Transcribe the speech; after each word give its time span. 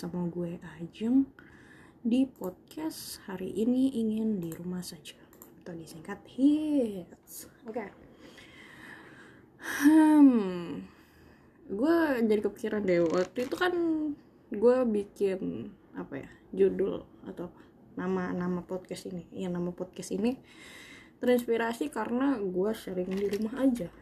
sama 0.00 0.24
gue 0.32 0.56
Ajeng 0.80 1.28
di 2.00 2.24
podcast 2.24 3.20
hari 3.28 3.52
ini 3.52 3.92
ingin 4.00 4.40
di 4.40 4.48
rumah 4.48 4.80
saja 4.80 5.12
atau 5.60 5.76
disingkat 5.76 6.16
hits. 6.24 7.52
Oke. 7.68 7.84
Okay. 7.84 7.88
Hmm, 9.60 10.88
gue 11.68 11.96
jadi 12.24 12.40
kepikiran 12.40 12.80
deh 12.80 13.04
waktu 13.04 13.44
itu 13.44 13.56
kan 13.60 13.74
gue 14.48 14.76
bikin 14.88 15.68
apa 15.92 16.24
ya 16.24 16.30
judul 16.56 17.04
atau 17.28 17.52
apa 17.52 17.60
nama 18.00 18.32
nama 18.32 18.64
podcast 18.64 19.04
ini 19.12 19.28
ya 19.36 19.52
nama 19.52 19.68
podcast 19.68 20.16
ini 20.16 20.40
terinspirasi 21.20 21.92
karena 21.92 22.40
gue 22.40 22.72
sering 22.72 23.12
di 23.12 23.28
rumah 23.36 23.68
aja 23.68 23.92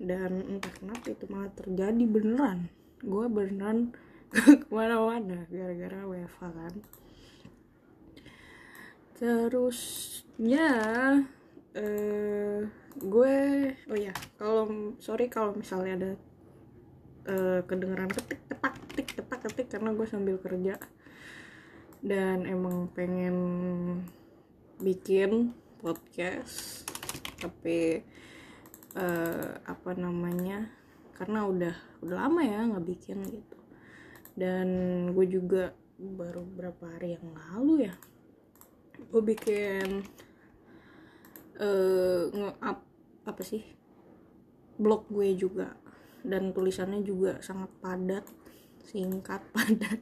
dan 0.00 0.48
entah 0.48 0.72
kenapa 0.80 1.12
itu 1.12 1.28
malah 1.28 1.52
terjadi 1.52 2.04
beneran 2.08 2.72
gue 3.04 3.26
beneran 3.28 3.92
ke 4.64 4.64
mana-mana 4.72 5.44
gara-gara 5.52 6.08
WFH 6.08 6.40
kan? 6.40 6.74
Terusnya 9.20 10.68
eh 11.76 12.64
gue 12.92 13.36
oh 13.88 13.96
ya 13.96 14.12
kalau 14.36 14.92
sorry 15.00 15.28
kalau 15.28 15.56
misalnya 15.56 15.92
ada 15.96 16.12
uh, 17.28 17.60
kedengeran 17.64 18.12
ketik 18.12 18.40
ketak 18.48 18.74
ketik 18.88 19.08
ketak 19.20 19.40
ketik 19.44 19.68
karena 19.68 19.92
gue 19.92 20.06
sambil 20.08 20.36
kerja. 20.40 20.80
Dan 22.00 22.48
emang 22.48 22.88
pengen 22.96 23.36
bikin 24.80 25.52
podcast 25.84 26.88
tapi 27.36 28.00
uh, 28.96 29.60
apa 29.62 29.90
namanya 29.92 30.72
karena 31.14 31.46
udah 31.46 31.74
udah 32.02 32.16
lama 32.16 32.40
ya 32.42 32.66
nggak 32.66 32.86
bikin 32.86 33.22
gitu 33.30 33.61
dan 34.38 34.68
gue 35.12 35.26
juga 35.28 35.76
baru 35.98 36.42
berapa 36.42 36.98
hari 36.98 37.14
yang 37.20 37.28
lalu 37.36 37.86
ya 37.90 37.94
gue 39.12 39.22
bikin 39.22 40.06
uh, 41.58 42.22
nge-up 42.32 42.78
apa 43.22 43.42
sih 43.42 43.62
blog 44.80 45.06
gue 45.10 45.36
juga. 45.36 45.76
Dan 46.22 46.54
tulisannya 46.54 47.02
juga 47.02 47.42
sangat 47.42 47.70
padat 47.82 48.24
singkat 48.82 49.42
padat. 49.54 50.00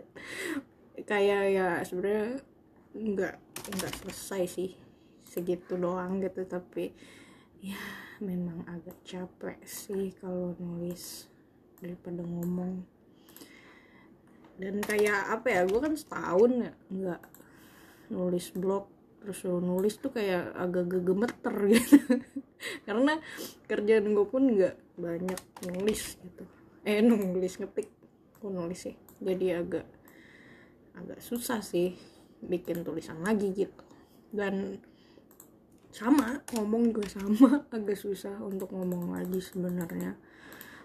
Kayak 1.09 1.43
ya 1.51 1.69
sebenarnya 1.83 2.45
nggak 2.93 3.37
nggak 3.77 3.93
selesai 4.05 4.43
sih 4.47 4.71
segitu 5.25 5.81
doang 5.81 6.21
gitu. 6.21 6.45
Tapi 6.45 6.93
ya 7.61 7.81
memang 8.21 8.65
agak 8.69 9.01
capek 9.05 9.59
sih 9.65 10.13
kalau 10.21 10.53
nulis 10.61 11.29
daripada 11.81 12.21
ngomong 12.21 12.85
dan 14.61 14.85
kayak 14.85 15.41
apa 15.41 15.47
ya 15.49 15.61
gue 15.65 15.81
kan 15.81 15.97
setahun 15.97 16.53
ya 16.69 16.73
nggak 16.93 17.23
nulis 18.13 18.53
blog. 18.53 18.85
Terus 19.21 19.41
nulis 19.49 19.97
tuh 20.01 20.13
kayak 20.13 20.53
agak 20.57 21.01
gemeter 21.01 21.57
gitu. 21.73 21.97
Karena 22.85 23.17
kerjaan 23.65 24.13
gue 24.13 24.27
pun 24.29 24.45
nggak 24.53 24.77
banyak 25.01 25.41
nulis 25.65 26.21
gitu. 26.21 26.45
Eh 26.85 27.01
nulis 27.01 27.57
ngetik. 27.57 27.89
Gue 28.37 28.53
nulis 28.53 28.81
sih. 28.85 28.97
Jadi 29.21 29.47
agak 29.57 29.89
agak 30.97 31.21
susah 31.25 31.65
sih 31.65 31.97
bikin 32.45 32.85
tulisan 32.85 33.21
lagi 33.25 33.53
gitu. 33.57 33.85
Dan 34.29 34.77
sama 35.89 36.45
ngomong 36.53 36.93
juga 36.93 37.09
sama. 37.09 37.65
Agak 37.75 37.99
susah 37.99 38.39
untuk 38.45 38.71
ngomong 38.71 39.17
lagi 39.17 39.43
sebenarnya. 39.43 40.15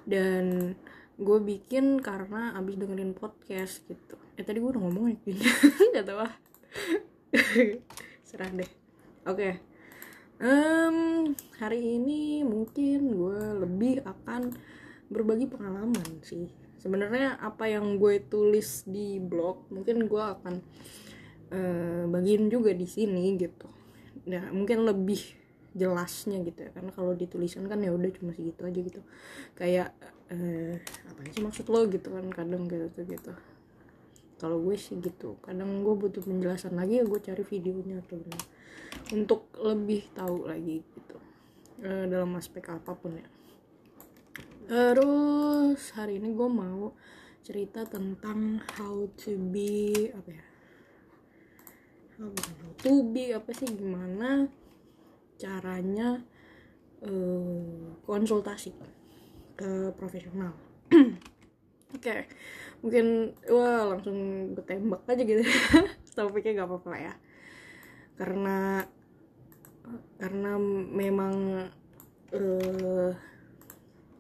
Dan 0.06 0.74
gue 1.16 1.40
bikin 1.40 2.04
karena 2.04 2.52
abis 2.60 2.76
dengerin 2.76 3.16
podcast 3.16 3.88
gitu. 3.88 4.20
Eh 4.36 4.44
tadi 4.44 4.60
gue 4.60 4.68
udah 4.68 4.84
ngomong 4.84 5.16
ya? 5.16 5.18
Nggak 5.96 6.06
tahu. 6.08 6.20
Ah 6.20 6.34
serah 8.36 8.52
deh. 8.52 8.72
Oke. 9.24 9.32
Okay. 9.32 9.54
um, 10.44 11.32
hari 11.56 11.96
ini 11.96 12.44
mungkin 12.44 13.16
gue 13.16 13.42
lebih 13.64 14.04
akan 14.04 14.52
berbagi 15.08 15.48
pengalaman 15.48 16.20
sih. 16.20 16.52
Sebenarnya 16.76 17.40
apa 17.40 17.72
yang 17.72 17.96
gue 17.96 18.20
tulis 18.28 18.84
di 18.84 19.24
blog 19.24 19.72
mungkin 19.72 20.12
gue 20.12 20.20
akan 20.20 20.54
uh, 21.56 22.04
bagiin 22.12 22.52
juga 22.52 22.76
di 22.76 22.84
sini 22.92 23.40
gitu. 23.40 23.72
Nah 24.28 24.52
mungkin 24.52 24.84
lebih 24.84 25.24
jelasnya 25.72 26.44
gitu 26.44 26.68
ya. 26.68 26.76
Karena 26.76 26.92
kalau 26.92 27.16
ditulisan 27.16 27.72
kan 27.72 27.80
ya 27.80 27.96
udah 27.96 28.12
cuma 28.20 28.36
segitu 28.36 28.68
aja 28.68 28.80
gitu. 28.84 29.02
Kayak 29.56 29.96
eh, 30.32 30.80
apa 30.82 31.20
sih 31.30 31.42
maksud 31.44 31.66
lo 31.70 31.86
gitu 31.90 32.14
kan 32.14 32.26
kadang 32.34 32.66
gitu 32.70 33.02
gitu. 33.06 33.34
Kalau 34.36 34.60
gue 34.60 34.76
sih 34.76 35.00
gitu 35.00 35.40
kadang 35.42 35.82
gue 35.82 35.96
butuh 35.96 36.22
penjelasan 36.22 36.76
lagi 36.76 37.00
ya 37.00 37.06
gue 37.08 37.20
cari 37.24 37.44
videonya 37.44 38.04
tuh 38.06 38.20
untuk 39.14 39.54
lebih 39.58 40.12
tahu 40.12 40.50
lagi 40.50 40.84
gitu 40.84 41.18
eh, 41.82 42.06
dalam 42.10 42.36
aspek 42.36 42.66
apa 42.70 42.92
pun 42.94 43.16
ya. 43.16 43.28
Terus 44.66 45.94
hari 45.94 46.18
ini 46.18 46.34
gue 46.34 46.50
mau 46.50 46.92
cerita 47.46 47.86
tentang 47.86 48.58
how 48.74 49.06
to 49.14 49.38
be 49.54 49.94
apa 50.10 50.30
ya 50.34 50.46
how 52.18 52.34
to 52.82 53.06
be 53.14 53.30
apa 53.30 53.54
sih 53.54 53.70
gimana 53.70 54.50
caranya 55.38 56.26
uh, 57.06 58.02
konsultasi 58.08 58.74
ke 59.56 59.92
profesional. 59.96 60.52
Oke 61.96 62.04
okay. 62.04 62.20
mungkin 62.84 63.32
wah 63.48 63.96
langsung 63.96 64.52
ketembak 64.60 65.08
aja 65.08 65.24
gitu. 65.24 65.44
Topiknya 66.16 66.64
gak 66.64 66.70
apa-apa 66.70 66.94
ya. 67.00 67.14
Karena 68.20 68.84
karena 70.20 70.52
memang 70.92 71.36
uh, 72.36 73.12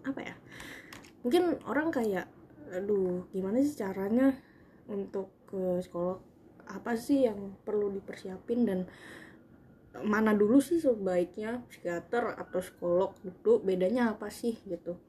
apa 0.07 0.19
ya? 0.24 0.35
Mungkin 1.28 1.59
orang 1.68 1.91
kayak 1.91 2.28
aduh 2.72 3.28
gimana 3.29 3.62
sih 3.62 3.78
caranya 3.78 4.34
untuk 4.90 5.29
ke 5.45 5.79
psikolog 5.84 6.19
apa 6.66 6.97
sih 6.97 7.28
yang 7.28 7.59
perlu 7.68 7.91
dipersiapin? 7.91 8.66
Dan 8.66 8.79
mana 10.03 10.35
dulu 10.35 10.59
sih 10.59 10.81
sebaiknya? 10.81 11.63
Psikiater 11.72 12.35
atau 12.35 12.59
psikolog? 12.59 13.16
Dulu 13.22 13.63
bedanya 13.63 14.11
apa 14.11 14.28
sih? 14.28 14.59
Gitu. 14.66 15.00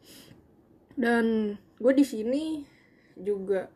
Dan 0.94 1.56
gue 1.80 1.92
di 1.92 2.04
sini 2.06 2.62
juga 3.16 3.68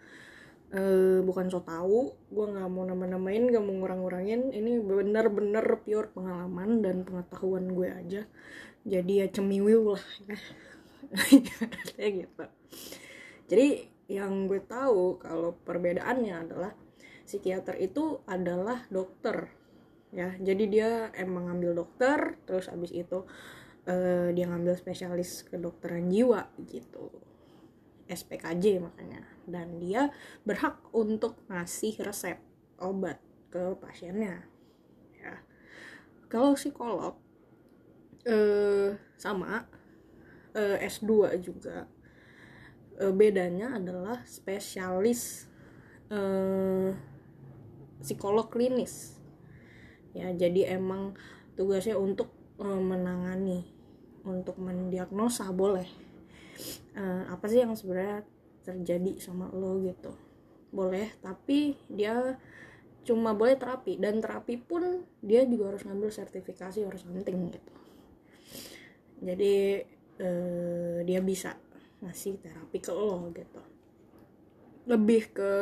uh, 0.76 1.20
bukan 1.24 1.48
so 1.48 1.64
tau 1.64 2.14
gue 2.28 2.46
nggak 2.46 2.68
mau 2.68 2.84
nama-namain 2.84 3.48
gak 3.50 3.64
mau 3.64 3.74
ngurang-ngurangin. 3.82 4.54
Ini 4.54 4.78
bener-bener 4.84 5.64
pure 5.82 6.14
pengalaman 6.14 6.84
dan 6.84 7.02
pengetahuan 7.02 7.72
gue 7.74 7.88
aja. 7.90 8.22
Jadi 8.86 9.12
ya 9.24 9.26
cemiwiw 9.28 9.82
lah 9.96 10.04
ya. 10.30 10.38
Gitu. 11.98 12.44
Jadi 13.50 13.68
yang 14.10 14.50
gue 14.50 14.58
tahu 14.62 15.22
kalau 15.22 15.54
perbedaannya 15.62 16.34
adalah 16.34 16.74
psikiater 17.30 17.78
itu 17.78 18.18
adalah 18.26 18.82
dokter 18.90 19.59
ya 20.10 20.34
jadi 20.42 20.64
dia 20.66 20.90
emang 21.14 21.46
ngambil 21.46 21.86
dokter 21.86 22.34
terus 22.42 22.66
abis 22.66 22.90
itu 22.90 23.22
uh, 23.86 24.28
dia 24.34 24.46
ngambil 24.50 24.74
spesialis 24.76 25.46
kedokteran 25.46 26.10
jiwa 26.10 26.50
gitu. 26.66 27.10
SPKJ 28.10 28.82
makanya. 28.82 29.22
Dan 29.46 29.78
dia 29.78 30.10
berhak 30.42 30.82
untuk 30.90 31.38
ngasih 31.46 31.94
resep 32.02 32.42
obat 32.82 33.22
ke 33.54 33.78
pasiennya. 33.78 34.42
Ya. 35.14 35.46
Kalau 36.26 36.58
psikolog 36.58 37.14
uh, 38.26 38.90
sama 39.14 39.66
uh, 40.58 40.76
S2 40.82 41.38
juga. 41.38 41.86
Uh, 43.00 43.14
bedanya 43.14 43.80
adalah 43.80 44.20
spesialis 44.28 45.48
uh, 46.12 46.92
psikolog 48.02 48.52
klinis 48.52 49.19
ya 50.10 50.30
jadi 50.34 50.76
emang 50.80 51.14
tugasnya 51.54 51.94
untuk 51.94 52.32
uh, 52.58 52.80
menangani 52.80 53.64
untuk 54.24 54.60
mendiagnosa 54.60 55.48
boleh. 55.54 55.88
Uh, 56.92 57.24
apa 57.32 57.48
sih 57.48 57.64
yang 57.64 57.72
sebenarnya 57.72 58.26
terjadi 58.66 59.16
sama 59.22 59.48
lo 59.52 59.80
gitu? 59.80 60.12
Boleh 60.70 61.10
tapi 61.24 61.78
dia 61.88 62.36
cuma 63.00 63.32
boleh 63.32 63.56
terapi 63.56 63.96
dan 63.96 64.20
terapi 64.20 64.60
pun 64.60 65.08
dia 65.24 65.48
juga 65.48 65.72
harus 65.72 65.88
ngambil 65.88 66.12
sertifikasi 66.12 66.84
harus 66.84 67.02
penting 67.06 67.48
gitu. 67.48 67.74
Jadi 69.24 69.56
uh, 70.20 70.98
dia 71.04 71.20
bisa 71.24 71.56
ngasih 72.04 72.40
terapi 72.40 72.78
ke 72.80 72.92
lo 72.92 73.32
gitu. 73.32 73.62
Lebih 74.88 75.22
ke 75.32 75.52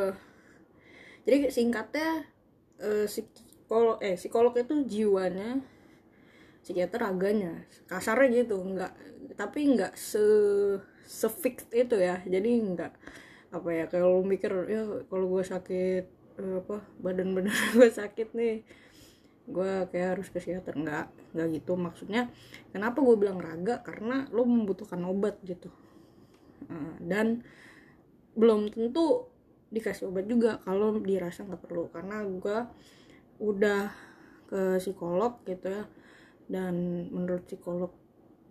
jadi 1.23 1.51
singkatnya 1.51 2.25
uh, 2.83 3.05
psikolog 3.69 4.01
eh 4.01 4.17
psikolog 4.17 4.53
itu 4.57 4.73
jiwanya 4.89 5.61
psikiater 6.65 7.05
aganya 7.05 7.69
kasarnya 7.85 8.41
gitu 8.41 8.57
nggak 8.57 8.93
tapi 9.37 9.77
nggak 9.77 9.93
se 9.93 10.25
sefix 11.09 11.65
itu 11.73 11.97
ya. 11.97 12.21
Jadi 12.25 12.49
nggak 12.73 12.93
apa 13.49 13.69
ya 13.73 13.85
kalau 13.89 14.21
mikir 14.21 14.51
ya 14.69 15.05
kalau 15.09 15.25
gue 15.25 15.43
sakit 15.45 16.05
eh, 16.37 16.55
apa 16.61 16.85
badan 17.01 17.33
badan 17.33 17.53
gue 17.77 17.89
sakit 17.89 18.37
nih 18.37 18.61
gue 19.49 19.71
kayak 19.89 20.17
harus 20.17 20.27
ke 20.29 20.37
psikiater. 20.37 20.77
Nggak 20.77 21.09
nggak 21.33 21.47
gitu. 21.61 21.73
Maksudnya 21.73 22.29
kenapa 22.69 23.01
gue 23.01 23.15
bilang 23.17 23.41
raga? 23.41 23.81
Karena 23.81 24.29
lo 24.29 24.45
membutuhkan 24.45 25.01
obat 25.09 25.41
gitu. 25.41 25.73
Eh, 26.69 26.95
dan 27.05 27.41
belum 28.37 28.69
tentu 28.69 29.25
dikasih 29.69 30.09
obat 30.09 30.25
juga 30.29 30.61
kalau 30.61 30.97
dirasa 31.01 31.41
nggak 31.45 31.61
perlu. 31.65 31.89
Karena 31.89 32.21
gue 32.21 32.57
udah 33.39 33.91
ke 34.47 34.77
psikolog 34.77 35.39
gitu 35.47 35.67
ya. 35.67 35.83
Dan 36.49 37.07
menurut 37.13 37.45
psikolog 37.45 37.91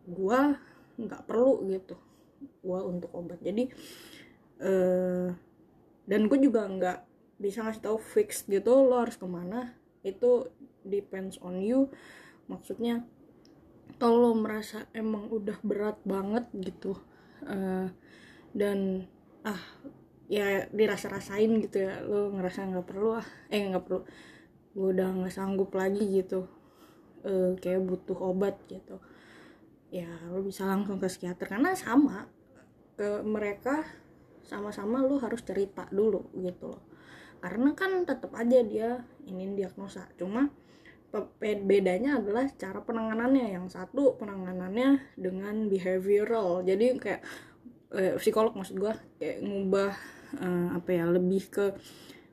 gue 0.09 0.41
nggak 0.99 1.23
perlu 1.29 1.63
gitu 1.71 1.97
gue 2.41 2.81
untuk 2.83 3.11
obat. 3.15 3.39
Jadi 3.45 3.69
eh 4.59 5.29
dan 6.09 6.21
gue 6.25 6.39
juga 6.41 6.65
nggak 6.67 6.99
bisa 7.39 7.63
ngasih 7.63 7.85
tahu 7.85 7.99
fix 8.01 8.49
gitu 8.49 8.73
lo 8.89 9.05
harus 9.05 9.17
ke 9.21 9.27
mana. 9.29 9.77
Itu 10.03 10.51
depends 10.83 11.37
on 11.45 11.61
you. 11.61 11.93
Maksudnya 12.49 13.05
kalau 13.99 14.31
lo 14.31 14.33
merasa 14.39 14.87
emang 14.95 15.27
udah 15.29 15.59
berat 15.65 15.99
banget 16.07 16.47
gitu 16.55 16.95
eh, 17.49 17.89
dan 18.55 19.09
ah 19.43 19.63
ya 20.29 20.69
dirasa-rasain 20.69 21.49
gitu 21.65 21.89
ya 21.89 22.05
lo 22.05 22.29
ngerasa 22.37 22.69
nggak 22.69 22.87
perlu 22.87 23.17
ah 23.17 23.29
eh 23.49 23.65
nggak 23.65 23.85
perlu 23.85 24.05
gue 24.77 24.89
udah 24.95 25.09
nggak 25.23 25.35
sanggup 25.35 25.73
lagi 25.73 26.05
gitu 26.23 26.49
eh, 27.27 27.53
kayak 27.59 27.83
butuh 27.85 28.19
obat 28.19 28.59
gitu. 28.69 29.01
Ya 29.89 30.09
lo 30.29 30.45
bisa 30.45 30.69
langsung 30.69 31.01
ke 31.01 31.09
psikiater. 31.09 31.49
Karena 31.49 31.73
sama 31.73 32.29
ke 32.99 33.23
mereka 33.25 33.87
sama-sama 34.45 35.05
lo 35.05 35.21
harus 35.21 35.45
cerita 35.45 35.89
dulu 35.93 36.29
gitu 36.37 36.73
loh. 36.73 36.83
Karena 37.39 37.73
kan 37.73 38.03
tetap 38.03 38.35
aja 38.35 38.61
dia 38.65 39.03
ini 39.29 39.55
diagnosa. 39.55 40.11
Cuma 40.19 40.51
bedanya 41.41 42.21
adalah 42.21 42.45
cara 42.59 42.85
penanganannya. 42.85 43.55
Yang 43.55 43.81
satu 43.81 44.19
penanganannya 44.21 45.17
dengan 45.17 45.71
behavioral. 45.73 46.67
Jadi 46.67 46.87
kayak 47.01 47.23
eh, 47.97 48.15
psikolog 48.21 48.53
maksud 48.53 48.77
gua 48.77 48.95
kayak 49.17 49.41
ngubah 49.41 49.93
eh, 50.43 50.69
apa 50.77 50.91
ya 50.93 51.05
lebih 51.09 51.43
ke 51.49 51.67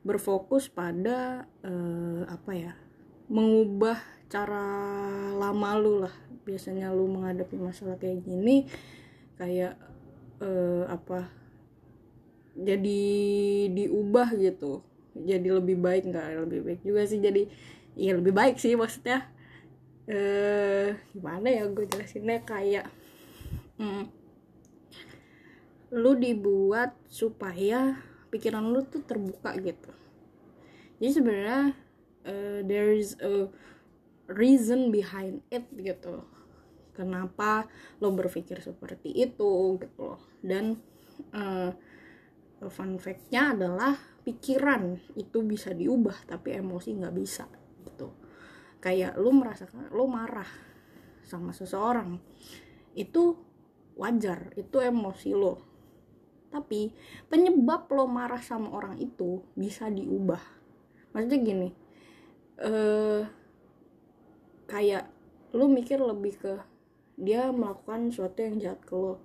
berfokus 0.06 0.70
pada 0.70 1.50
eh, 1.66 2.22
apa 2.30 2.52
ya 2.54 2.72
mengubah 3.26 3.98
cara 4.30 4.62
lama 5.34 5.70
lu 5.74 6.06
lah. 6.06 6.14
Biasanya 6.46 6.94
lu 6.94 7.10
menghadapi 7.10 7.58
masalah 7.58 7.98
kayak 7.98 8.22
gini 8.22 8.70
kayak 9.34 9.74
eh, 10.38 10.84
apa 10.86 11.26
jadi 12.54 13.02
diubah 13.74 14.38
gitu. 14.38 14.86
Jadi 15.16 15.48
lebih 15.50 15.76
baik 15.82 16.06
nggak 16.06 16.26
lebih 16.46 16.60
baik 16.62 16.80
juga 16.86 17.02
sih. 17.04 17.18
Jadi 17.18 17.50
ya 17.98 18.14
lebih 18.14 18.30
baik 18.30 18.62
sih 18.62 18.78
maksudnya. 18.78 19.26
Eh 20.06 20.94
gimana 21.10 21.50
ya 21.50 21.66
gue 21.66 21.82
jelasinnya? 21.82 22.46
Kayak 22.46 22.86
mm, 23.82 24.04
lu 25.98 26.14
dibuat 26.14 26.94
supaya 27.10 27.98
pikiran 28.36 28.68
lu 28.68 28.84
tuh 28.84 29.00
terbuka 29.00 29.56
gitu. 29.56 29.92
Jadi 31.00 31.10
sebenarnya 31.12 31.62
eh, 32.28 32.60
there 32.68 32.92
is 32.92 33.16
a 33.24 33.48
reason 34.28 34.92
behind 34.92 35.40
it 35.48 35.64
gitu. 35.72 36.20
Kenapa 36.92 37.68
lo 38.00 38.12
berpikir 38.12 38.60
seperti 38.60 39.12
itu 39.16 39.80
gitu 39.80 40.00
loh. 40.00 40.20
Dan 40.44 40.76
eh, 41.32 41.72
fun 42.68 43.00
fact-nya 43.00 43.56
adalah 43.56 43.96
pikiran 44.20 45.16
itu 45.16 45.40
bisa 45.44 45.72
diubah 45.72 46.28
tapi 46.28 46.56
emosi 46.56 46.96
nggak 46.96 47.16
bisa 47.16 47.48
gitu. 47.88 48.12
Kayak 48.80 49.16
lu 49.16 49.32
merasakan 49.32 49.88
lu 49.92 50.04
marah 50.04 50.48
sama 51.26 51.50
seseorang 51.50 52.20
itu 52.96 53.34
wajar 53.98 54.54
itu 54.54 54.78
emosi 54.78 55.34
lo 55.34 55.65
tapi 56.50 56.94
penyebab 57.28 57.90
lo 57.92 58.06
marah 58.06 58.40
sama 58.40 58.70
orang 58.72 58.96
itu 58.98 59.42
bisa 59.58 59.90
diubah. 59.90 60.40
Maksudnya 61.12 61.38
gini 61.42 61.68
eh 62.56 63.22
kayak 64.66 65.12
lu 65.52 65.68
mikir 65.68 66.00
lebih 66.00 66.34
ke 66.40 66.54
dia 67.16 67.48
melakukan 67.52 68.12
sesuatu 68.12 68.40
yang 68.44 68.56
jahat 68.60 68.80
ke 68.84 68.94
lo. 68.96 69.20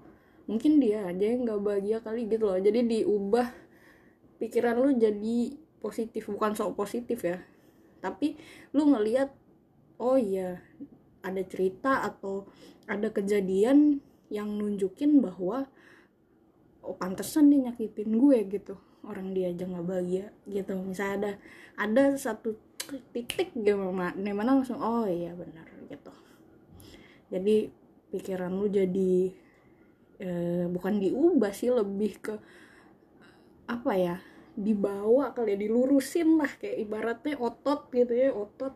Mungkin 0.47 0.79
dia 0.79 1.07
aja 1.07 1.25
yang 1.27 1.47
nggak 1.47 1.62
bahagia 1.63 1.97
kali 2.00 2.27
gitu 2.27 2.47
loh. 2.47 2.59
Jadi 2.59 2.88
diubah 2.88 3.47
pikiran 4.39 4.79
lu 4.79 4.95
jadi 4.95 5.56
positif. 5.83 6.27
Bukan 6.31 6.56
sok 6.56 6.75
positif 6.79 7.24
ya. 7.24 7.39
Tapi 8.00 8.39
lu 8.71 8.91
ngelihat 8.95 9.31
oh 10.01 10.17
iya 10.17 10.63
ada 11.21 11.44
cerita 11.45 12.01
atau 12.01 12.50
ada 12.89 13.13
kejadian 13.13 14.01
yang 14.31 14.50
nunjukin 14.57 15.21
bahwa 15.21 15.69
oh 16.81 16.97
pantesan 16.97 17.49
dia 17.49 17.69
nyakitin 17.69 18.11
gue 18.17 18.39
gitu. 18.49 18.75
Orang 19.01 19.33
dia 19.33 19.49
aja 19.49 19.65
nggak 19.65 19.85
bahagia 19.85 20.29
gitu. 20.45 20.77
Misalnya 20.77 21.15
ada 21.17 21.31
ada 21.77 22.03
satu 22.17 22.57
titik 23.13 23.53
gimana 23.53 24.13
di 24.17 24.33
mana 24.33 24.57
langsung 24.57 24.81
oh 24.81 25.05
iya 25.05 25.33
benar 25.33 25.65
gitu. 25.89 26.13
Jadi 27.31 27.71
pikiran 28.11 28.51
lu 28.51 28.67
jadi 28.67 29.31
eh, 30.21 30.65
bukan 30.67 30.99
diubah 30.99 31.53
sih 31.55 31.71
lebih 31.71 32.13
ke 32.21 32.35
apa 33.71 33.93
ya 33.95 34.17
dibawa 34.51 35.31
kali 35.31 35.55
ya 35.55 35.57
dilurusin 35.65 36.37
lah. 36.37 36.51
Kayak 36.59 36.77
ibaratnya 36.85 37.35
otot 37.39 37.89
gitu 37.93 38.13
ya 38.13 38.29
otot 38.33 38.75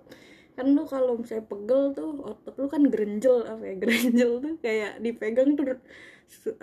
kan 0.56 0.72
lu 0.72 0.88
kalau 0.88 1.20
misalnya 1.20 1.46
pegel 1.52 1.92
tuh 1.92 2.16
otot 2.24 2.56
lu 2.56 2.68
kan 2.72 2.84
gerenjel 2.88 3.44
apa 3.44 3.64
ya 3.68 3.76
gerenjel 3.84 4.32
tuh 4.40 4.56
kayak 4.64 5.04
dipegang 5.04 5.60
tuh 5.60 5.76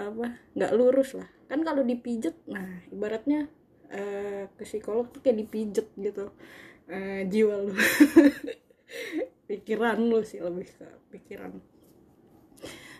apa 0.00 0.40
nggak 0.56 0.72
lurus 0.74 1.14
lah. 1.14 1.28
Kan 1.46 1.62
kalau 1.62 1.84
dipijet 1.84 2.34
nah 2.48 2.64
ibaratnya 2.88 3.52
eh, 3.92 4.48
ke 4.56 4.64
psikolog 4.64 5.12
tuh 5.12 5.20
kayak 5.20 5.44
dipijet 5.44 5.86
gitu 6.00 6.32
eh, 6.88 7.28
jiwa 7.28 7.68
lu. 7.68 7.76
Pikiran 9.52 10.00
lu 10.00 10.24
sih 10.24 10.40
lebih 10.40 10.72
ke 10.72 10.88
pikiran. 11.12 11.60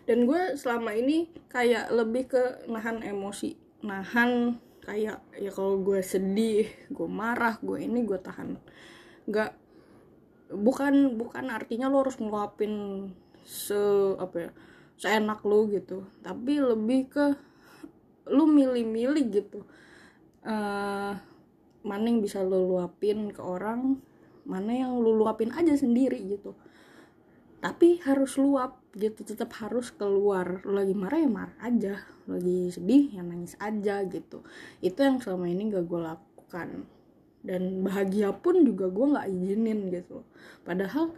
Dan 0.05 0.29
gue 0.29 0.59
selama 0.61 0.93
ini 0.93 1.31
kayak 1.49 1.89
lebih 1.95 2.29
ke 2.29 2.69
nahan 2.69 3.01
emosi 3.01 3.57
nahan 3.87 4.61
kayak 4.83 5.23
ya 5.39 5.51
kalau 5.55 5.79
gue 5.79 6.03
sedih 6.03 6.67
gue 6.91 7.09
marah 7.09 7.57
gue 7.65 7.81
ini 7.81 8.05
gue 8.05 8.19
tahan. 8.21 8.61
Nggak 9.31 9.62
bukan 10.53 11.17
bukan 11.17 11.49
artinya 11.49 11.89
lo 11.89 12.05
harus 12.05 12.21
ngeluapin 12.21 13.09
se 13.43 13.77
apa 14.21 14.37
ya 14.39 14.51
seenak 15.01 15.43
lo 15.43 15.67
gitu. 15.73 16.07
Tapi 16.23 16.63
lebih 16.63 17.01
ke 17.11 17.27
lu 18.31 18.47
milih-milih 18.47 19.25
gitu. 19.33 19.61
Eh 20.47 21.15
mana 21.83 22.05
yang 22.07 22.23
bisa 22.23 22.47
lo 22.47 22.63
luapin 22.63 23.35
ke 23.35 23.43
orang 23.43 23.99
mana 24.47 24.71
yang 24.75 24.99
lu 24.99 25.19
luapin 25.19 25.51
aja 25.51 25.75
sendiri 25.75 26.23
gitu. 26.39 26.55
Tapi 27.63 28.03
harus 28.03 28.39
luap 28.39 28.83
gitu 28.95 29.23
tetap 29.27 29.55
harus 29.59 29.91
keluar. 29.91 30.63
Lu 30.63 30.79
lagi 30.79 30.95
marah 30.95 31.21
ya 31.23 31.31
marah 31.31 31.59
aja 31.63 31.95
Lu 32.27 32.39
lagi 32.39 32.71
sedih 32.71 33.19
ya 33.19 33.23
nangis 33.23 33.59
aja 33.59 34.03
gitu. 34.07 34.43
Itu 34.79 35.03
yang 35.03 35.19
selama 35.19 35.51
ini 35.51 35.71
gak 35.75 35.87
gue 35.87 36.01
lakukan 36.03 36.69
dan 37.43 37.83
bahagia 37.83 38.31
pun 38.35 38.63
juga 38.63 38.87
gue 38.89 39.07
nggak 39.13 39.29
izinin 39.29 39.79
gitu. 39.91 40.23
Padahal 40.63 41.11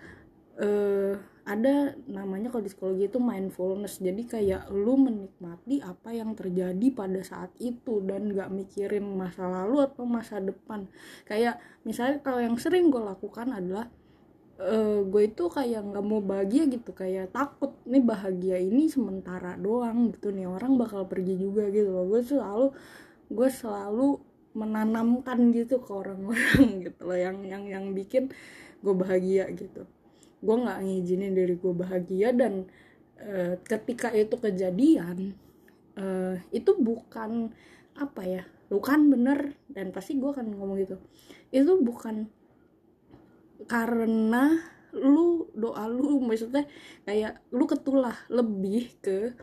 eh, 0.59 1.15
ada 1.45 1.93
namanya 2.09 2.49
kalau 2.49 2.65
di 2.65 2.73
psikologi 2.73 3.05
itu 3.05 3.21
mindfulness. 3.21 4.01
Jadi 4.01 4.25
kayak 4.25 4.73
lu 4.73 4.97
menikmati 4.97 5.85
apa 5.85 6.17
yang 6.17 6.33
terjadi 6.33 6.87
pada 6.97 7.21
saat 7.21 7.53
itu 7.61 8.01
dan 8.01 8.33
gak 8.33 8.49
mikirin 8.49 9.05
masa 9.05 9.45
lalu 9.45 9.85
atau 9.85 10.09
masa 10.09 10.41
depan. 10.41 10.89
Kayak 11.29 11.61
misalnya 11.85 12.25
kalau 12.25 12.41
yang 12.41 12.57
sering 12.57 12.89
gue 12.89 13.03
lakukan 13.03 13.53
adalah 13.53 13.93
eh 14.55 15.03
gue 15.05 15.23
itu 15.27 15.45
kayak 15.51 15.85
nggak 15.85 16.05
mau 16.05 16.25
bahagia 16.25 16.65
gitu. 16.65 16.97
Kayak 16.97 17.37
takut 17.37 17.77
nih 17.85 18.01
bahagia 18.01 18.57
ini 18.57 18.89
sementara 18.89 19.61
doang 19.61 20.17
gitu 20.17 20.33
nih 20.33 20.49
orang 20.49 20.81
bakal 20.81 21.05
pergi 21.05 21.37
juga 21.37 21.69
gitu 21.69 21.93
loh. 21.93 22.09
Gue 22.09 22.25
selalu 22.25 22.73
gue 23.29 23.49
selalu 23.53 24.17
menanamkan 24.55 25.51
gitu 25.51 25.83
ke 25.83 25.91
orang-orang 25.91 26.63
gitu 26.87 27.01
loh. 27.05 27.19
Yang 27.19 27.37
yang 27.51 27.65
yang 27.69 27.85
bikin 27.93 28.31
gue 28.81 28.95
bahagia 28.95 29.51
gitu. 29.53 29.85
Gue 30.41 30.57
nggak 30.63 30.79
ngizinin 30.87 31.35
diri 31.35 31.55
gue 31.59 31.75
bahagia 31.75 32.31
dan 32.31 32.71
eh, 33.21 33.59
ketika 33.67 34.15
itu 34.15 34.39
kejadian 34.39 35.35
eh, 35.99 36.37
itu 36.55 36.71
bukan 36.79 37.51
apa 37.95 38.23
ya 38.27 38.43
bukan 38.73 39.07
bener 39.07 39.55
dan 39.71 39.95
pasti 39.95 40.17
gue 40.17 40.31
akan 40.31 40.55
ngomong 40.57 40.79
gitu. 40.81 40.97
Itu 41.53 41.79
bukan 41.83 42.31
karena 43.65 44.75
lu 44.95 45.51
doa 45.59 45.91
lu 45.91 46.23
maksudnya 46.23 46.71
kayak 47.03 47.43
lu 47.51 47.67
ketulah 47.67 48.15
lebih 48.31 48.95
ke 49.03 49.35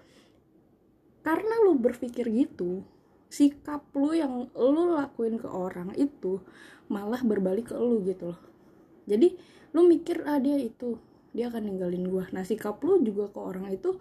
karena 1.22 1.54
lu 1.68 1.78
berpikir 1.78 2.26
gitu 2.32 2.88
sikap 3.32 3.88
lu 3.96 4.12
yang 4.12 4.52
lu 4.52 5.00
lakuin 5.00 5.40
ke 5.40 5.48
orang 5.48 5.96
itu 5.96 6.44
malah 6.92 7.24
berbalik 7.24 7.72
ke 7.72 7.76
lu 7.80 8.04
gitu 8.04 8.36
loh. 8.36 8.42
Jadi 9.08 9.40
lu 9.72 9.88
mikir 9.88 10.28
ah 10.28 10.38
dia 10.44 10.60
itu 10.60 11.00
dia 11.32 11.48
akan 11.48 11.72
ninggalin 11.72 12.12
gua. 12.12 12.28
Nah 12.36 12.44
sikap 12.44 12.84
lu 12.84 13.00
juga 13.00 13.32
ke 13.32 13.40
orang 13.40 13.72
itu 13.72 13.96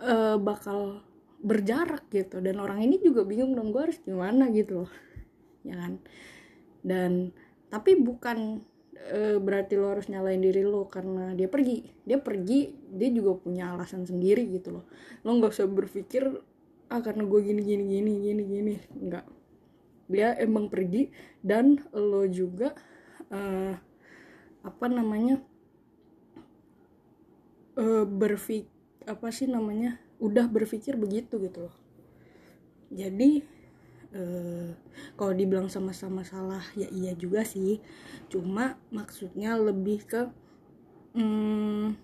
uh, 0.00 0.40
bakal 0.40 1.04
berjarak 1.42 2.06
gitu. 2.08 2.38
Dan 2.38 2.62
orang 2.62 2.80
ini 2.86 3.02
juga 3.02 3.26
bingung 3.26 3.52
dong 3.58 3.74
gue 3.74 3.82
harus 3.90 3.98
gimana? 4.00 4.48
gitu 4.54 4.86
loh. 4.86 4.92
Ya 5.66 5.74
kan? 5.76 5.98
Dan 6.80 7.34
tapi 7.68 7.98
bukan 7.98 8.62
e, 8.94 9.42
berarti 9.42 9.74
lo 9.78 9.90
harus 9.90 10.06
nyalain 10.06 10.38
diri 10.38 10.62
lo 10.62 10.86
karena 10.86 11.34
dia 11.34 11.50
pergi. 11.50 11.82
Dia 12.06 12.22
pergi 12.22 12.72
dia 12.94 13.10
juga 13.10 13.36
punya 13.42 13.74
alasan 13.74 14.06
sendiri 14.06 14.46
gitu 14.54 14.80
loh. 14.80 14.84
Lo 15.26 15.34
nggak 15.34 15.52
usah 15.52 15.66
berpikir 15.66 16.30
ah 16.92 17.00
karena 17.00 17.24
gue 17.24 17.40
gini 17.40 17.64
gini 17.64 17.84
gini 17.88 18.12
gini 18.20 18.42
gini. 18.44 18.74
Nggak. 19.08 19.24
Dia 20.12 20.36
emang 20.36 20.68
pergi 20.68 21.08
dan 21.40 21.80
lo 21.96 22.28
juga 22.28 22.76
uh, 23.32 23.72
apa 24.62 24.86
namanya 24.92 25.40
uh, 27.80 28.04
berfik 28.04 28.68
apa 29.08 29.32
sih 29.34 29.48
namanya 29.48 29.98
udah 30.22 30.46
berpikir 30.46 30.94
begitu 31.00 31.40
gitu 31.42 31.66
loh. 31.66 31.76
Jadi 32.92 33.42
eh, 34.12 34.70
kalau 35.16 35.32
dibilang 35.32 35.72
sama-sama 35.72 36.22
salah 36.22 36.62
ya 36.78 36.86
iya 36.92 37.16
juga 37.16 37.42
sih. 37.42 37.82
Cuma 38.30 38.78
maksudnya 38.94 39.58
lebih 39.58 40.04
ke 40.06 40.30
hmm, 41.18 41.98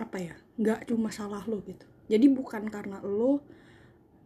apa 0.00 0.16
ya 0.16 0.34
nggak 0.56 0.88
cuma 0.88 1.12
salah 1.12 1.44
lo 1.44 1.60
gitu. 1.66 1.84
Jadi 2.06 2.26
bukan 2.30 2.70
karena 2.70 3.02
lo 3.02 3.42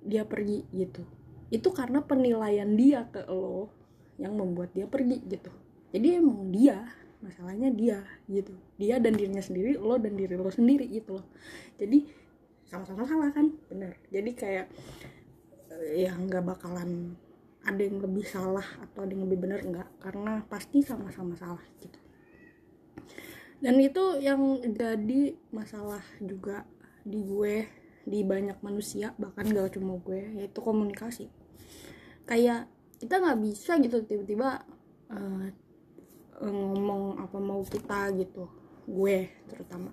dia 0.05 0.25
pergi 0.25 0.65
gitu. 0.73 1.05
Itu 1.51 1.75
karena 1.75 2.01
penilaian 2.05 2.73
dia 2.79 3.09
ke 3.11 3.27
lo 3.29 3.73
yang 4.21 4.37
membuat 4.37 4.73
dia 4.77 4.87
pergi 4.87 5.21
gitu. 5.27 5.51
Jadi 5.91 6.09
emang 6.21 6.53
dia 6.53 6.87
masalahnya 7.21 7.69
dia 7.73 8.01
gitu. 8.31 8.55
Dia 8.81 8.97
dan 9.03 9.17
dirinya 9.17 9.43
sendiri 9.43 9.77
lo 9.77 9.97
dan 10.01 10.17
diri 10.17 10.37
lo 10.37 10.49
sendiri 10.49 10.89
gitu 10.89 11.21
loh. 11.21 11.27
Jadi 11.77 12.09
sama-sama 12.69 13.05
salah 13.05 13.31
kan? 13.35 13.51
Bener 13.69 13.99
jadi 14.09 14.31
kayak 14.33 14.67
eh, 15.75 16.07
ya 16.07 16.15
nggak 16.15 16.45
bakalan 16.45 17.17
ada 17.61 17.83
yang 17.83 18.01
lebih 18.01 18.25
salah 18.25 18.65
atau 18.81 19.05
ada 19.05 19.13
yang 19.13 19.29
lebih 19.29 19.49
benar 19.49 19.61
nggak. 19.65 19.89
Karena 20.01 20.41
pasti 20.49 20.81
sama-sama 20.81 21.37
salah 21.37 21.65
gitu. 21.83 21.99
Dan 23.61 23.77
itu 23.77 24.17
yang 24.25 24.65
jadi 24.65 25.37
masalah 25.53 26.01
juga 26.17 26.65
di 27.05 27.21
gue 27.21 27.80
di 28.09 28.25
banyak 28.25 28.59
manusia 28.65 29.13
bahkan 29.21 29.49
gak 29.51 29.77
cuma 29.77 30.01
gue 30.01 30.21
yaitu 30.41 30.61
komunikasi. 30.61 31.29
Kayak 32.25 32.71
kita 33.01 33.17
nggak 33.17 33.41
bisa 33.41 33.81
gitu 33.81 34.05
tiba-tiba 34.05 34.61
uh, 35.09 35.49
ngomong 36.41 37.21
apa 37.21 37.37
mau 37.41 37.65
kita 37.65 38.13
gitu 38.17 38.49
gue 38.89 39.29
terutama. 39.49 39.93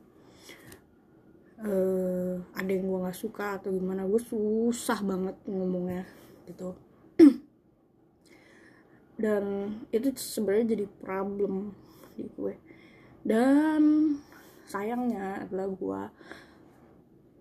Uh, 1.57 2.37
ada 2.53 2.69
yang 2.69 2.85
gue 2.85 2.99
nggak 3.01 3.17
suka 3.17 3.57
atau 3.57 3.73
gimana 3.73 4.05
gue 4.05 4.21
susah 4.21 4.99
banget 5.01 5.35
ngomongnya 5.49 6.05
gitu. 6.45 6.77
Dan 9.23 9.43
itu 9.89 10.13
sebenarnya 10.13 10.77
jadi 10.77 10.85
problem 11.01 11.73
di 12.13 12.29
gue. 12.29 12.53
Dan 13.25 14.13
sayangnya 14.67 15.47
adalah 15.47 15.67
gue 15.71 16.01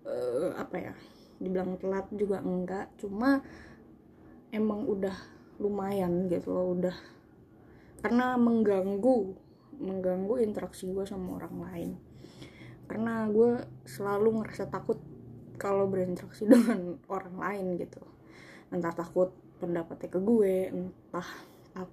uh, 0.07 0.55
apa 0.55 0.75
ya 0.79 0.93
dibilang 1.37 1.77
telat 1.77 2.07
juga 2.15 2.41
enggak. 2.41 2.89
Cuma 2.97 3.43
emang 4.49 4.87
udah 4.87 5.15
lumayan 5.61 6.31
gitu 6.31 6.53
loh 6.53 6.73
udah. 6.73 6.97
Karena 8.01 8.37
mengganggu 8.37 9.35
mengganggu 9.77 10.41
interaksi 10.41 10.89
gue 10.89 11.05
sama 11.05 11.37
orang 11.37 11.55
lain. 11.61 11.89
Karena 12.89 13.27
gue 13.29 13.61
selalu 13.85 14.41
ngerasa 14.41 14.71
takut 14.71 14.97
kalau 15.61 15.85
berinteraksi 15.89 16.47
dengan 16.49 16.97
orang 17.09 17.35
lain 17.37 17.65
gitu. 17.77 18.01
Entah 18.73 18.93
takut 18.93 19.33
pendapatnya 19.57 20.09
ke 20.09 20.19
gue 20.21 20.55
entah 20.69 21.29
tak, 21.73 21.89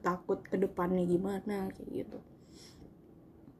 takut 0.00 0.40
ke 0.44 0.56
depannya 0.60 1.04
gimana 1.04 1.72
kayak 1.72 2.04
gitu. 2.04 2.18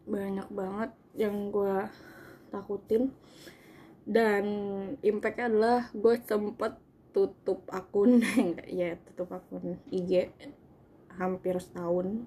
Banyak 0.07 0.49
banget 0.52 0.90
yang 1.16 1.49
gue 1.49 1.88
takutin 2.52 3.12
dan 4.06 4.44
impactnya 5.02 5.50
adalah 5.50 5.90
gue 5.90 6.14
sempet 6.22 6.78
tutup 7.10 7.66
akun 7.75 8.22
ya 8.70 8.94
tutup 9.02 9.34
akun 9.34 9.82
IG 9.90 10.30
hampir 11.18 11.58
setahun. 11.58 12.22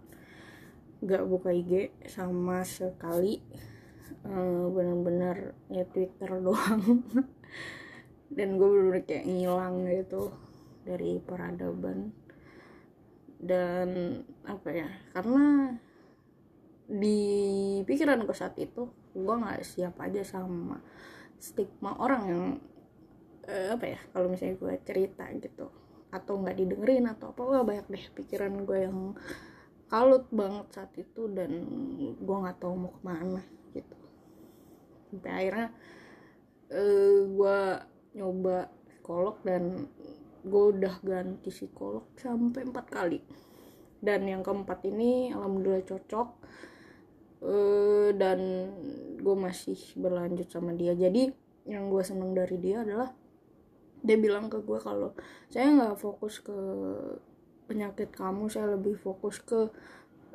Gak 1.00 1.24
buka 1.24 1.56
IG 1.56 1.96
sama 2.12 2.68
sekali. 2.68 3.40
Uh, 4.28 4.68
bener-bener 4.76 5.56
ya 5.72 5.88
Twitter 5.88 6.28
doang. 6.46 7.08
Dan 8.28 8.60
gue 8.60 8.68
bener-bener 8.68 9.08
kayak 9.08 9.26
ngilang 9.32 9.88
gitu 9.88 10.36
dari 10.84 11.24
peradaban. 11.24 12.12
Dan 13.40 14.20
apa 14.44 14.68
ya 14.76 14.90
karena 15.16 15.80
di 16.90 17.22
pikiran 17.88 18.26
gue 18.28 18.36
saat 18.36 18.58
itu 18.60 18.90
gue 19.14 19.36
nggak 19.38 19.62
siap 19.62 19.96
aja 20.02 20.26
sama 20.26 20.82
stigma 21.40 21.96
orang 21.98 22.24
yang 22.28 22.44
uh, 23.48 23.68
apa 23.74 23.86
ya 23.98 24.00
kalau 24.12 24.28
misalnya 24.30 24.56
gue 24.60 24.74
cerita 24.86 25.26
gitu 25.40 25.68
atau 26.10 26.34
nggak 26.42 26.58
didengerin 26.58 27.06
atau 27.06 27.32
apa 27.32 27.42
wah 27.46 27.64
banyak 27.66 27.86
deh 27.90 28.06
pikiran 28.18 28.66
gue 28.66 28.80
yang 28.90 29.14
kalut 29.90 30.26
banget 30.30 30.68
saat 30.70 30.92
itu 31.02 31.26
dan 31.34 31.50
gue 32.18 32.38
nggak 32.38 32.62
tahu 32.62 32.74
mau 32.78 32.94
ke 32.94 33.02
mana 33.02 33.42
gitu. 33.74 33.98
Sampai 35.10 35.32
akhirnya 35.34 35.68
uh, 36.70 37.20
gue 37.26 37.60
nyoba 38.22 38.70
psikolog 38.86 39.36
dan 39.42 39.90
gue 40.46 40.64
udah 40.78 40.96
ganti 41.02 41.50
psikolog 41.50 42.06
sampai 42.22 42.70
empat 42.70 42.86
kali. 42.90 43.20
Dan 44.00 44.30
yang 44.30 44.46
keempat 44.46 44.86
ini 44.88 45.34
alhamdulillah 45.34 45.84
cocok 45.84 46.30
uh, 47.44 48.10
dan 48.16 48.40
gue 49.20 49.36
masih 49.36 49.78
berlanjut 50.00 50.48
sama 50.52 50.76
dia. 50.76 50.96
Jadi 50.96 51.32
yang 51.68 51.92
gue 51.92 52.02
seneng 52.02 52.34
dari 52.34 52.58
dia 52.58 52.82
adalah 52.82 53.12
dia 54.00 54.16
bilang 54.16 54.48
ke 54.48 54.64
gue 54.64 54.80
kalau 54.80 55.12
saya 55.52 55.76
nggak 55.76 56.00
fokus 56.00 56.40
ke 56.40 56.56
penyakit 57.68 58.10
kamu 58.16 58.48
saya 58.48 58.80
lebih 58.80 58.96
fokus 58.96 59.44
ke 59.44 59.70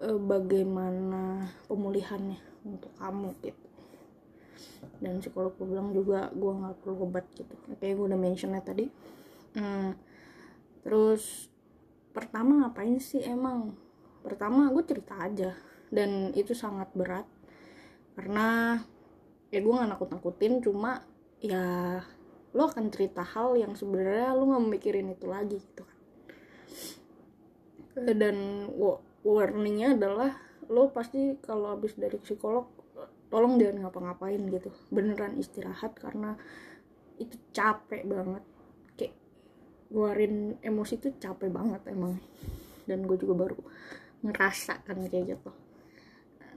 uh, 0.04 0.20
bagaimana 0.20 1.48
pemulihannya 1.66 2.38
untuk 2.64 2.92
kamu 3.00 3.32
gitu. 3.42 3.66
Dan 5.00 5.18
psikolog 5.18 5.56
gue 5.56 5.66
bilang 5.68 5.90
juga 5.96 6.28
gue 6.30 6.52
nggak 6.52 6.76
perlu 6.84 7.08
obat 7.08 7.26
gitu. 7.34 7.56
Kayak 7.80 7.94
gue 7.98 8.06
udah 8.12 8.20
mentionnya 8.20 8.60
tadi. 8.60 8.86
Hmm, 9.54 9.96
terus 10.84 11.48
pertama 12.14 12.62
ngapain 12.64 13.00
sih 13.00 13.24
emang? 13.24 13.74
Pertama 14.22 14.70
gue 14.72 14.84
cerita 14.86 15.18
aja 15.18 15.52
dan 15.94 16.34
itu 16.34 16.58
sangat 16.58 16.90
berat. 16.98 17.22
Karena 18.18 18.74
ya 19.54 19.62
gue 19.62 19.70
nggak 19.70 19.90
nakut 19.94 20.10
nakutin 20.10 20.58
cuma 20.58 21.06
ya 21.38 22.02
lo 22.50 22.62
akan 22.66 22.90
cerita 22.90 23.22
hal 23.22 23.54
yang 23.54 23.78
sebenarnya 23.78 24.34
lo 24.34 24.50
nggak 24.50 24.66
mikirin 24.74 25.14
itu 25.14 25.26
lagi 25.30 25.62
gitu 25.62 25.86
kan. 25.86 25.98
Dan 27.94 28.66
warningnya 29.22 29.94
adalah 29.94 30.34
lo 30.66 30.90
pasti 30.90 31.38
kalau 31.38 31.78
habis 31.78 31.94
dari 31.94 32.18
psikolog 32.18 32.66
tolong 33.30 33.58
jangan 33.62 33.86
ngapa-ngapain 33.86 34.42
gitu. 34.50 34.74
Beneran 34.90 35.38
istirahat 35.38 35.94
karena 35.94 36.34
itu 37.22 37.38
capek 37.54 38.02
banget. 38.02 38.42
Kayak 38.98 39.14
ngeluarin 39.94 40.58
emosi 40.58 40.98
itu 40.98 41.14
capek 41.22 41.50
banget 41.54 41.82
emang. 41.86 42.18
Dan 42.86 43.06
gue 43.06 43.18
juga 43.18 43.46
baru 43.46 43.58
ngerasa 44.24 44.86
kan 44.88 45.04
kayak 45.04 45.36
gitu 45.36 45.63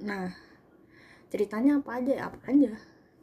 nah 0.03 0.29
ceritanya 1.27 1.79
apa 1.83 1.99
aja 1.99 2.13
apa 2.31 2.39
aja? 2.47 2.73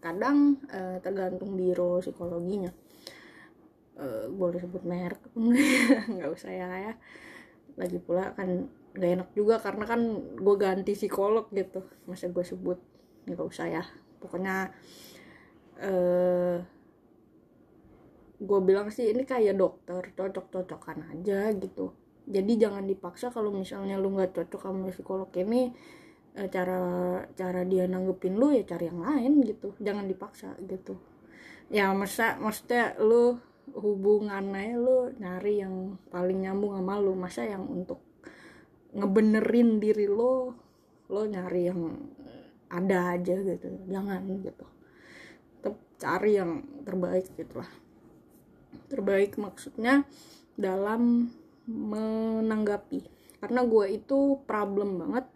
Kadang 0.01 0.61
eh, 0.69 0.99
tergantung 1.01 1.57
biro 1.57 2.01
psikologinya. 2.01 2.73
Eh, 3.95 4.27
boleh 4.27 4.59
sebut 4.59 4.83
merek 4.83 5.23
nggak 5.35 6.31
usah 6.37 6.53
ya 6.53 6.69
ya. 6.91 6.95
Lagi 7.79 7.99
pula 8.03 8.35
kan 8.37 8.71
gak 8.95 9.11
enak 9.11 9.31
juga 9.35 9.59
karena 9.59 9.85
kan 9.91 10.01
gue 10.39 10.55
ganti 10.59 10.93
psikolog 10.95 11.51
gitu. 11.51 11.83
Masa 12.07 12.31
gue 12.31 12.45
sebut? 12.45 12.79
Nggak 13.27 13.47
usah 13.47 13.67
ya. 13.71 13.85
Pokoknya 14.21 14.71
eh 15.81 16.59
gue 18.45 18.61
bilang 18.61 18.93
sih 18.93 19.11
ini 19.11 19.25
kayak 19.25 19.57
dokter 19.57 20.13
cocok-cocokan 20.15 20.99
aja 21.15 21.51
gitu. 21.57 21.97
Jadi 22.25 22.53
jangan 22.57 22.85
dipaksa 22.89 23.29
kalau 23.33 23.53
misalnya 23.53 24.01
lu 24.01 24.13
nggak 24.13 24.33
cocok 24.37 24.61
sama 24.65 24.89
psikolog 24.93 25.29
ini 25.37 25.73
cara 26.35 26.83
cara 27.39 27.63
dia 27.63 27.87
nanggepin 27.87 28.35
lu 28.35 28.51
ya 28.51 28.67
cari 28.67 28.91
yang 28.91 29.01
lain 29.01 29.33
gitu. 29.47 29.79
Jangan 29.79 30.11
dipaksa 30.11 30.59
gitu. 30.67 30.99
Ya 31.71 31.95
masa 31.95 32.35
maksudnya 32.43 32.99
lu 32.99 33.39
hubungannya 33.73 34.77
lo 34.77 35.09
nyari 35.17 35.65
yang 35.65 35.97
paling 36.13 36.45
nyambung 36.45 36.77
sama 36.77 37.01
lo 37.01 37.17
masa 37.17 37.49
yang 37.49 37.65
untuk 37.65 38.03
ngebenerin 38.93 39.81
diri 39.81 40.05
lo 40.11 40.53
lo 41.09 41.23
nyari 41.25 41.71
yang 41.71 41.81
ada 42.67 43.15
aja 43.15 43.39
gitu. 43.39 43.71
Jangan 43.87 44.27
gitu. 44.43 44.67
Tetap 45.63 45.75
cari 46.03 46.33
yang 46.35 46.67
terbaik 46.83 47.31
gitu 47.39 47.63
lah. 47.63 47.71
Terbaik 48.91 49.39
maksudnya 49.39 50.03
dalam 50.59 51.31
menanggapi. 51.71 53.07
Karena 53.39 53.63
gue 53.63 53.87
itu 53.95 54.41
problem 54.49 54.99
banget 54.99 55.31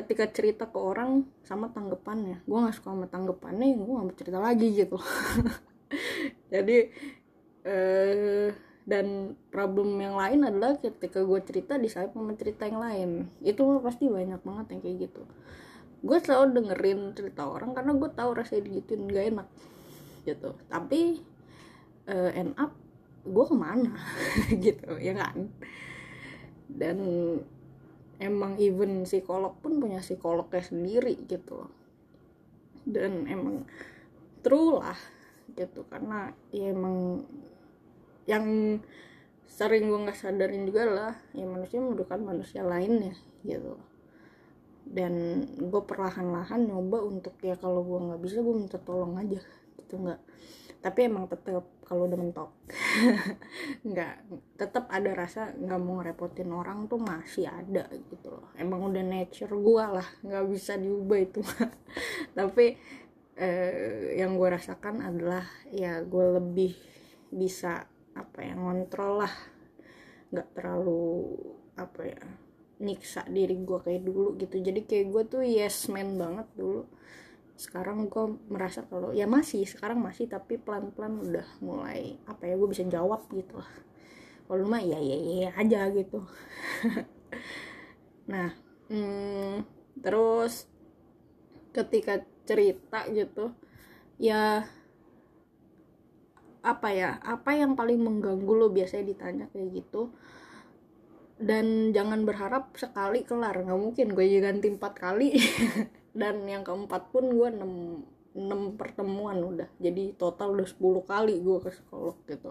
ketika 0.00 0.24
cerita 0.32 0.64
ke 0.66 0.78
orang 0.80 1.28
sama 1.44 1.68
tanggapannya. 1.68 2.42
Gue 2.48 2.58
nggak 2.64 2.76
suka 2.80 2.96
sama 2.96 3.06
tanggapannya 3.06 3.76
gue 3.76 3.84
nggak 3.84 4.06
mau 4.08 4.16
cerita 4.16 4.38
lagi 4.40 4.68
gitu. 4.72 4.96
Jadi 6.52 6.76
eh, 7.68 8.48
dan 8.88 9.36
problem 9.54 10.00
yang 10.00 10.16
lain 10.18 10.40
adalah 10.48 10.80
ketika 10.80 11.22
gue 11.22 11.40
cerita 11.44 11.76
di 11.76 11.86
saat 11.86 12.16
sama 12.16 12.34
cerita 12.34 12.64
yang 12.66 12.80
lain. 12.80 13.10
Itu 13.44 13.62
pasti 13.84 14.08
banyak 14.08 14.40
banget 14.40 14.66
yang 14.74 14.80
kayak 14.82 14.96
gitu. 15.10 15.22
Gue 16.00 16.18
selalu 16.18 16.58
dengerin 16.58 17.00
cerita 17.12 17.44
orang 17.44 17.76
karena 17.76 17.92
gue 17.92 18.10
tahu 18.10 18.30
rasanya 18.32 18.62
digituin 18.66 19.04
gak 19.12 19.26
enak 19.36 19.48
gitu. 20.24 20.56
Tapi 20.72 21.20
uh, 22.08 22.30
end 22.32 22.56
up 22.56 22.72
gue 23.20 23.44
ke 23.44 23.56
mana? 23.56 23.92
Gitu 24.64 24.90
ya 24.96 25.12
kan? 25.12 25.52
Dan 26.72 26.98
emang 28.20 28.60
even 28.60 29.08
psikolog 29.08 29.56
pun 29.64 29.80
punya 29.80 30.04
psikolognya 30.04 30.60
sendiri 30.60 31.16
gitu 31.24 31.64
dan 32.84 33.24
emang 33.24 33.64
true 34.44 34.80
lah 34.80 34.96
gitu 35.56 35.82
karena 35.88 36.30
ya 36.52 36.70
emang 36.70 37.24
yang 38.28 38.78
sering 39.50 39.90
gue 39.90 39.98
nggak 39.98 40.14
sadarin 40.14 40.68
juga 40.68 40.86
lah 40.86 41.14
ya 41.34 41.42
manusia 41.48 41.82
membutuhkan 41.82 42.22
manusia 42.22 42.62
lainnya 42.62 43.16
gitu 43.42 43.74
dan 44.86 45.44
gue 45.58 45.82
perlahan-lahan 45.82 46.70
nyoba 46.70 47.02
untuk 47.02 47.34
ya 47.42 47.58
kalau 47.58 47.82
gue 47.82 47.98
nggak 47.98 48.20
bisa 48.22 48.44
gue 48.44 48.54
minta 48.54 48.78
tolong 48.78 49.18
aja 49.18 49.42
gitu 49.80 49.94
nggak 49.96 50.20
tapi 50.80 51.12
emang 51.12 51.28
tetap 51.28 51.60
kalau 51.84 52.08
udah 52.08 52.16
mentok. 52.16 52.50
Nggak 53.88 54.14
tetap 54.56 54.88
ada 54.88 55.12
rasa 55.12 55.52
nggak 55.52 55.80
mau 55.80 56.00
ngerepotin 56.00 56.48
orang 56.48 56.88
tuh 56.88 56.96
masih 56.96 57.52
ada 57.52 57.84
gitu 57.92 58.32
loh. 58.32 58.48
Emang 58.56 58.88
udah 58.88 59.04
nature 59.04 59.52
gue 59.52 59.84
lah 59.84 60.08
nggak 60.24 60.44
bisa 60.48 60.80
diubah 60.80 61.20
itu. 61.20 61.44
Tapi 62.38 62.80
eh, 63.36 64.16
yang 64.16 64.40
gue 64.40 64.48
rasakan 64.48 65.04
adalah 65.04 65.44
ya 65.68 66.00
gue 66.00 66.26
lebih 66.40 66.72
bisa 67.28 67.84
apa 68.16 68.38
ya 68.40 68.56
ngontrol 68.56 69.20
lah. 69.26 69.34
Nggak 70.32 70.48
terlalu 70.56 71.36
apa 71.76 72.00
ya 72.08 72.22
nyiksa 72.80 73.28
diri 73.28 73.60
gue 73.60 73.78
kayak 73.84 74.00
dulu 74.00 74.40
gitu. 74.40 74.56
Jadi 74.64 74.88
kayak 74.88 75.06
gue 75.12 75.22
tuh 75.28 75.42
yes 75.44 75.92
man 75.92 76.16
banget 76.16 76.48
dulu 76.56 76.88
sekarang 77.60 78.08
gue 78.08 78.40
merasa 78.48 78.80
kalau 78.88 79.12
ya 79.12 79.28
masih 79.28 79.68
sekarang 79.68 80.00
masih 80.00 80.24
tapi 80.32 80.56
pelan-pelan 80.56 81.20
udah 81.20 81.44
mulai 81.60 82.16
apa 82.24 82.48
ya 82.48 82.56
gue 82.56 82.68
bisa 82.72 82.88
jawab 82.88 83.28
gitu. 83.36 83.60
Lah 83.60 83.72
kalau 84.48 84.64
mah 84.64 84.80
ya 84.80 84.96
ya 84.96 85.16
ya 85.44 85.50
aja 85.60 85.92
gitu. 85.92 86.24
Nah 88.30 88.54
hmm, 88.88 89.66
terus 90.00 90.70
ketika 91.76 92.24
cerita 92.48 93.06
gitu 93.12 93.52
ya 94.16 94.64
apa 96.60 96.88
ya 96.92 97.20
apa 97.24 97.50
yang 97.56 97.72
paling 97.76 98.00
mengganggu 98.00 98.52
lo 98.56 98.72
biasanya 98.72 99.04
ditanya 99.04 99.44
kayak 99.52 99.84
gitu. 99.84 100.16
Dan 101.40 101.92
jangan 101.92 102.24
berharap 102.24 102.72
sekali 102.76 103.24
kelar 103.28 103.56
nggak 103.64 103.80
mungkin 103.80 104.12
gue 104.16 104.40
ganti 104.40 104.68
empat 104.72 104.92
kali 104.96 105.36
dan 106.10 106.42
yang 106.46 106.66
keempat 106.66 107.14
pun 107.14 107.30
gue 107.30 107.48
6, 107.54 108.34
6 108.34 108.78
pertemuan 108.78 109.38
udah. 109.38 109.70
Jadi 109.78 110.14
total 110.18 110.58
udah 110.58 110.66
10 110.66 111.06
kali 111.06 111.34
gue 111.38 111.58
ke 111.62 111.70
psikolog 111.70 112.18
gitu. 112.26 112.50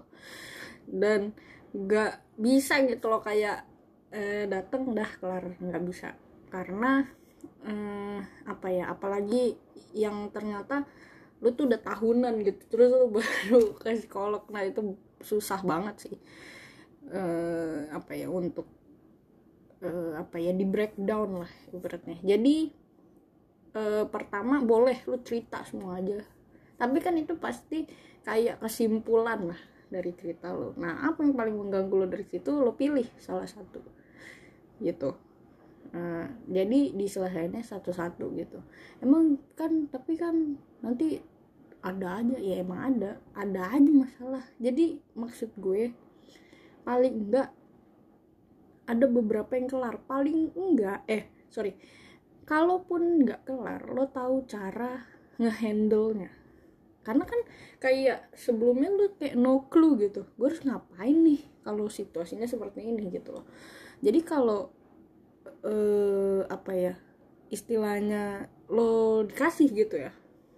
Dan 0.88 1.36
gak 1.76 2.24
bisa 2.40 2.80
gitu 2.88 3.12
loh 3.12 3.20
kayak 3.20 3.68
eh, 4.16 4.48
dateng 4.48 4.96
dah 4.96 5.10
kelar. 5.20 5.60
Nggak 5.60 5.84
bisa. 5.84 6.10
Karena 6.48 7.04
eh, 7.68 8.20
apa 8.48 8.68
ya 8.72 8.92
apalagi 8.92 9.60
yang 9.92 10.32
ternyata 10.32 10.88
lu 11.44 11.52
tuh 11.56 11.68
udah 11.68 11.82
tahunan 11.84 12.34
gitu. 12.48 12.62
Terus 12.72 12.90
lu 12.96 13.08
baru 13.20 13.62
ke 13.76 13.92
psikolog. 14.00 14.44
Nah 14.52 14.64
itu 14.64 14.96
susah 15.20 15.60
banget 15.68 16.08
sih. 16.08 16.16
Eh, 17.12 17.92
apa 17.92 18.16
ya 18.16 18.32
untuk 18.32 18.68
eh, 19.84 20.16
apa 20.16 20.40
ya 20.40 20.56
di 20.56 20.64
breakdown 20.64 21.44
lah 21.44 21.52
ibaratnya. 21.76 22.24
Jadi 22.24 22.79
e, 23.74 24.06
pertama 24.10 24.62
boleh 24.64 24.98
lu 25.06 25.18
cerita 25.22 25.62
semua 25.66 26.00
aja. 26.02 26.22
Tapi 26.80 26.98
kan 27.04 27.16
itu 27.20 27.36
pasti 27.36 27.84
kayak 28.24 28.64
kesimpulan 28.64 29.52
lah 29.52 29.62
dari 29.90 30.14
cerita 30.14 30.54
lo 30.54 30.78
nah 30.78 31.02
apa 31.10 31.26
yang 31.26 31.34
paling 31.34 31.56
mengganggu 31.58 31.96
lo 31.96 32.08
dari 32.08 32.26
situ? 32.28 32.50
Lo 32.54 32.74
pilih 32.78 33.06
salah 33.20 33.46
satu. 33.50 33.82
Gitu. 34.80 35.12
Nah, 35.90 36.30
jadi 36.46 36.94
diselesaikannya 36.94 37.66
satu-satu 37.66 38.30
gitu. 38.38 38.62
Emang 39.02 39.42
kan 39.58 39.90
tapi 39.90 40.14
kan 40.16 40.56
nanti 40.86 41.18
ada 41.82 42.22
aja. 42.22 42.38
Ya 42.38 42.62
emang 42.62 42.96
ada. 42.96 43.12
Ada 43.34 43.74
aja 43.74 43.92
masalah. 43.92 44.46
Jadi 44.62 45.02
maksud 45.18 45.50
gue 45.58 45.92
paling 46.86 47.28
enggak 47.28 47.50
ada 48.86 49.06
beberapa 49.10 49.58
yang 49.58 49.68
kelar. 49.68 49.98
Paling 50.06 50.54
enggak 50.54 51.02
eh 51.10 51.26
sorry 51.50 51.74
kalaupun 52.50 53.22
nggak 53.22 53.46
kelar 53.46 53.86
lo 53.94 54.10
tahu 54.10 54.50
cara 54.50 55.06
ngehandle 55.38 56.18
nya 56.18 56.32
karena 57.06 57.24
kan 57.24 57.40
kayak 57.78 58.34
sebelumnya 58.34 58.90
lo 58.90 59.14
kayak 59.16 59.38
no 59.38 59.70
clue 59.70 60.02
gitu 60.02 60.26
gue 60.36 60.48
harus 60.50 60.66
ngapain 60.66 61.14
nih 61.14 61.42
kalau 61.64 61.86
situasinya 61.86 62.50
seperti 62.50 62.82
ini? 62.82 63.14
gitu 63.14 63.30
loh. 63.30 63.46
Jadi 64.02 64.20
kalau 64.26 64.74
eh, 65.62 66.42
apa 66.50 66.72
ya 66.74 66.94
istilahnya 67.54 68.50
lo 68.74 69.26
dikasih 69.26 69.70
gitu 69.74 70.02
ya 70.02 70.14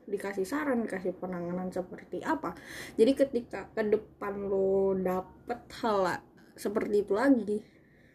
dikasih 0.08 0.44
saran 0.44 0.84
dikasih 0.84 1.16
penanganan 1.16 1.72
seperti 1.72 2.20
apa 2.20 2.52
jadi 3.00 3.16
ketika 3.16 3.72
ke 3.72 3.84
depan 3.88 4.52
lo 4.52 4.92
dapet 5.00 5.60
hal 5.80 6.20
seperti 6.60 7.08
itu 7.08 7.14
lagi 7.16 7.60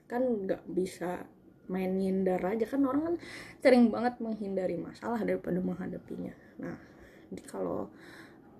kan 0.05 0.21
nggak 0.21 0.69
bisa 0.69 1.25
main 1.67 1.93
ngindar 1.95 2.43
aja. 2.43 2.67
Kan 2.67 2.87
orang 2.87 3.03
kan 3.03 3.15
sering 3.63 3.91
banget 3.91 4.19
menghindari 4.23 4.79
masalah 4.79 5.21
daripada 5.23 5.59
menghadapinya. 5.63 6.35
Nah 6.63 6.77
jadi 7.31 7.43
kalau 7.47 7.91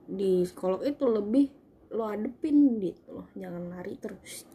di 0.07 0.47
psikolog 0.47 0.83
itu 0.83 1.05
lebih 1.07 1.47
lo 1.95 2.11
adepin 2.11 2.79
gitu 2.83 3.23
loh. 3.23 3.29
Jangan 3.39 3.71
lari 3.71 3.95
terus. 3.99 4.47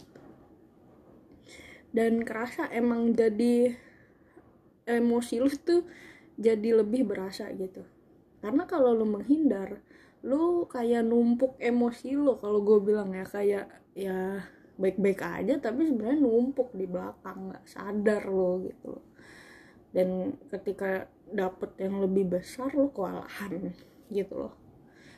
Dan 1.91 2.23
kerasa 2.23 2.71
emang 2.71 3.11
jadi 3.11 3.75
emosi 4.87 5.35
lu 5.43 5.51
tuh 5.51 5.83
jadi 6.39 6.83
lebih 6.83 7.07
berasa 7.07 7.51
gitu. 7.51 7.83
Karena 8.39 8.63
kalau 8.65 8.95
lo 8.95 9.05
menghindar 9.05 9.83
lu 10.23 10.67
kayak 10.67 11.03
numpuk 11.03 11.59
emosi 11.59 12.15
lo. 12.15 12.39
Kalau 12.39 12.63
gue 12.63 12.79
bilang 12.79 13.11
ya 13.11 13.27
kayak 13.27 13.67
ya 13.91 14.43
baik-baik 14.81 15.21
aja 15.21 15.61
tapi 15.61 15.85
sebenarnya 15.85 16.19
numpuk 16.25 16.73
di 16.73 16.89
belakang 16.89 17.53
nggak 17.53 17.65
sadar 17.69 18.25
lo 18.25 18.65
gitu 18.65 18.97
dan 19.91 20.39
ketika 20.49 21.05
dapet 21.31 21.75
yang 21.79 21.99
lebih 22.03 22.39
besar 22.39 22.71
lo 22.75 22.91
kewalahan 22.91 23.71
gitu 24.11 24.47
loh. 24.47 24.53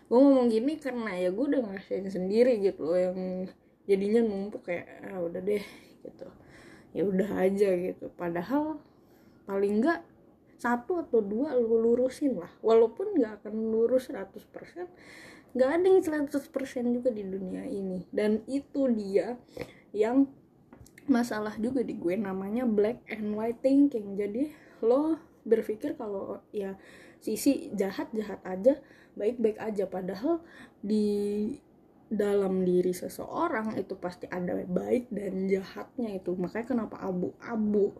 Gue 0.10 0.20
ngomong 0.22 0.50
gini 0.50 0.78
karena 0.78 1.18
ya 1.18 1.30
gue 1.34 1.46
udah 1.46 1.62
ngerasain 1.66 2.06
sendiri 2.10 2.62
gitu 2.62 2.86
loh 2.86 3.00
yang 3.00 3.18
jadinya 3.90 4.22
numpuk 4.22 4.70
kayak 4.70 5.10
ah 5.10 5.22
udah 5.22 5.42
deh 5.42 5.64
gitu. 6.06 6.28
Ya 6.94 7.04
udah 7.06 7.30
aja 7.50 7.70
gitu. 7.74 8.10
Padahal 8.14 8.78
paling 9.50 9.82
enggak 9.82 10.06
satu 10.62 11.02
atau 11.02 11.20
dua 11.22 11.58
lo 11.58 11.82
lurusin 11.82 12.38
lah. 12.38 12.50
Walaupun 12.62 13.18
nggak 13.18 13.42
akan 13.42 13.54
lurus 13.74 14.14
100% 14.14 14.90
nggak 15.54 15.70
ada 15.70 15.88
yang 15.88 16.28
100% 16.30 16.96
juga 16.98 17.10
di 17.14 17.24
dunia 17.26 17.64
ini. 17.70 18.06
Dan 18.10 18.42
itu 18.50 18.90
dia 18.90 19.38
yang 19.94 20.26
masalah 21.06 21.54
juga 21.60 21.84
di 21.84 21.94
gue 21.94 22.16
namanya 22.18 22.66
black 22.66 23.06
and 23.10 23.38
white 23.38 23.62
thinking. 23.62 24.18
Jadi 24.18 24.50
lo 24.82 25.18
berpikir 25.44 25.94
kalau 26.00 26.40
ya 26.56 26.80
sisi 27.20 27.72
jahat 27.76 28.12
jahat 28.12 28.42
aja 28.44 28.82
baik 29.14 29.38
baik 29.38 29.58
aja. 29.62 29.86
Padahal 29.86 30.42
di 30.82 31.54
dalam 32.14 32.62
diri 32.62 32.94
seseorang 32.94 33.74
itu 33.78 33.98
pasti 33.98 34.30
ada 34.30 34.58
baik 34.66 35.10
dan 35.14 35.46
jahatnya 35.50 36.18
itu. 36.18 36.34
Makanya 36.34 36.66
kenapa 36.66 36.98
abu-abu 37.02 37.94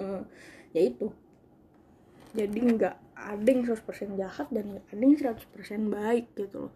uh, 0.00 0.22
ya 0.72 0.82
itu. 0.84 1.12
Jadi 2.30 2.58
nggak 2.62 3.09
ada 3.20 3.44
yang 3.44 3.62
100% 3.68 4.16
jahat 4.16 4.48
dan 4.48 4.80
ada 4.80 5.02
yang 5.02 5.16
100% 5.16 5.44
baik 5.92 6.32
gitu 6.34 6.68
loh. 6.68 6.74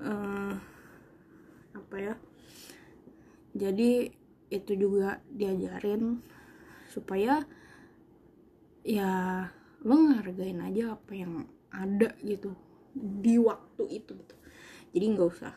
Uh, 0.00 0.54
apa 1.76 1.96
ya? 1.96 2.14
Jadi 3.54 4.10
itu 4.50 4.72
juga 4.74 5.22
diajarin 5.30 6.18
supaya 6.90 7.46
ya 8.82 9.46
lo 9.86 9.94
ngehargain 9.94 10.60
aja 10.60 10.98
apa 10.98 11.12
yang 11.14 11.46
ada 11.70 12.10
gitu 12.26 12.58
di 12.94 13.38
waktu 13.38 14.02
itu 14.02 14.10
gitu. 14.18 14.36
Jadi 14.90 15.04
nggak 15.14 15.28
usah. 15.30 15.54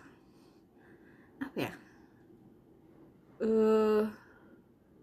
Apa 1.41 1.58
ya? 1.58 1.73
Eh 3.41 3.49
uh, 3.49 4.04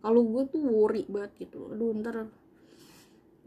kalau 0.01 0.23
gue 0.25 0.43
tuh 0.49 0.63
worry 0.65 1.05
banget 1.11 1.51
gitu. 1.51 1.75
Aduh 1.75 1.93
ntar 1.99 2.31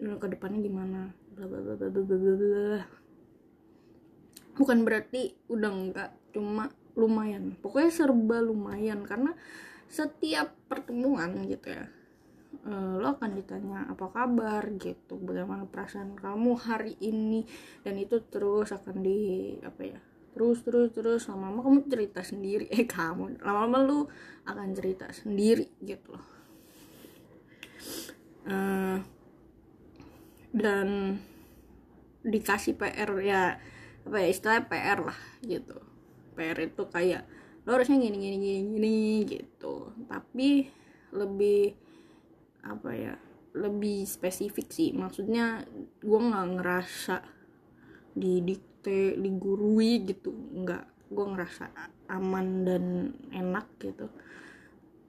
ke 0.04 0.28
depannya 0.28 0.60
gimana? 0.60 1.16
Bla 1.34 1.46
bla 1.48 1.60
bla 1.63 1.76
bla 1.80 1.89
bla 1.89 2.16
bla 2.36 3.04
bukan 4.54 4.86
berarti 4.86 5.34
udah 5.50 5.72
enggak 5.74 6.12
cuma 6.34 6.70
lumayan. 6.94 7.58
Pokoknya 7.58 7.89
serba 7.89 8.38
lumayan 8.42 9.02
karena 9.02 9.34
setiap 9.89 10.54
pertemuan 10.70 11.46
gitu 11.50 11.70
ya 11.74 11.86
uh, 12.66 12.98
lo 13.02 13.18
akan 13.18 13.38
ditanya 13.38 13.89
apa 13.89 14.10
kabar? 14.13 14.63
gitu. 14.78 15.18
Bagaimana 15.18 15.66
perasaan 15.66 16.13
kamu 16.18 16.54
hari 16.58 16.94
ini? 17.02 17.46
Dan 17.82 17.98
itu 17.98 18.22
terus 18.30 18.70
akan 18.74 19.02
di 19.02 19.58
apa 19.66 19.82
ya 19.84 20.00
terus 20.34 20.66
terus 20.66 20.89
terus. 20.94 21.26
Lama-lama 21.30 21.66
kamu 21.66 21.80
cerita 21.89 22.22
sendiri. 22.22 22.66
Eh 22.74 22.86
kamu 22.86 23.42
lama-lama 23.42 23.78
lu 23.82 24.00
akan 24.46 24.68
cerita 24.78 25.10
sendiri 25.10 25.70
gitu 25.82 26.13
loh. 26.13 26.26
Uh, 28.44 29.00
dan 30.54 31.18
dikasih 32.24 32.78
PR 32.80 33.10
ya 33.20 33.60
apa 34.04 34.18
ya 34.22 34.28
istilahnya 34.30 34.63
PR 34.70 35.00
lah 35.02 35.20
gitu. 35.44 35.78
PR 36.38 36.58
itu 36.62 36.84
kayak 36.88 37.26
lo 37.66 37.76
harusnya 37.76 37.98
gini 38.00 38.18
gini 38.22 38.38
gini 38.38 38.62
gini 38.70 38.98
gitu. 39.28 39.92
Tapi 40.08 40.70
lebih 41.12 41.74
apa 42.63 42.89
ya 42.94 43.13
lebih 43.58 44.06
spesifik 44.06 44.70
sih. 44.70 44.94
Maksudnya 44.94 45.66
gue 46.00 46.20
nggak 46.20 46.48
ngerasa 46.62 47.18
didikte 48.13 49.18
digurui 49.18 50.06
gitu. 50.06 50.32
Nggak 50.32 50.86
gue 51.10 51.26
ngerasa 51.34 51.66
aman 52.13 52.48
dan 52.66 52.86
enak 53.34 53.68
gitu. 53.82 54.08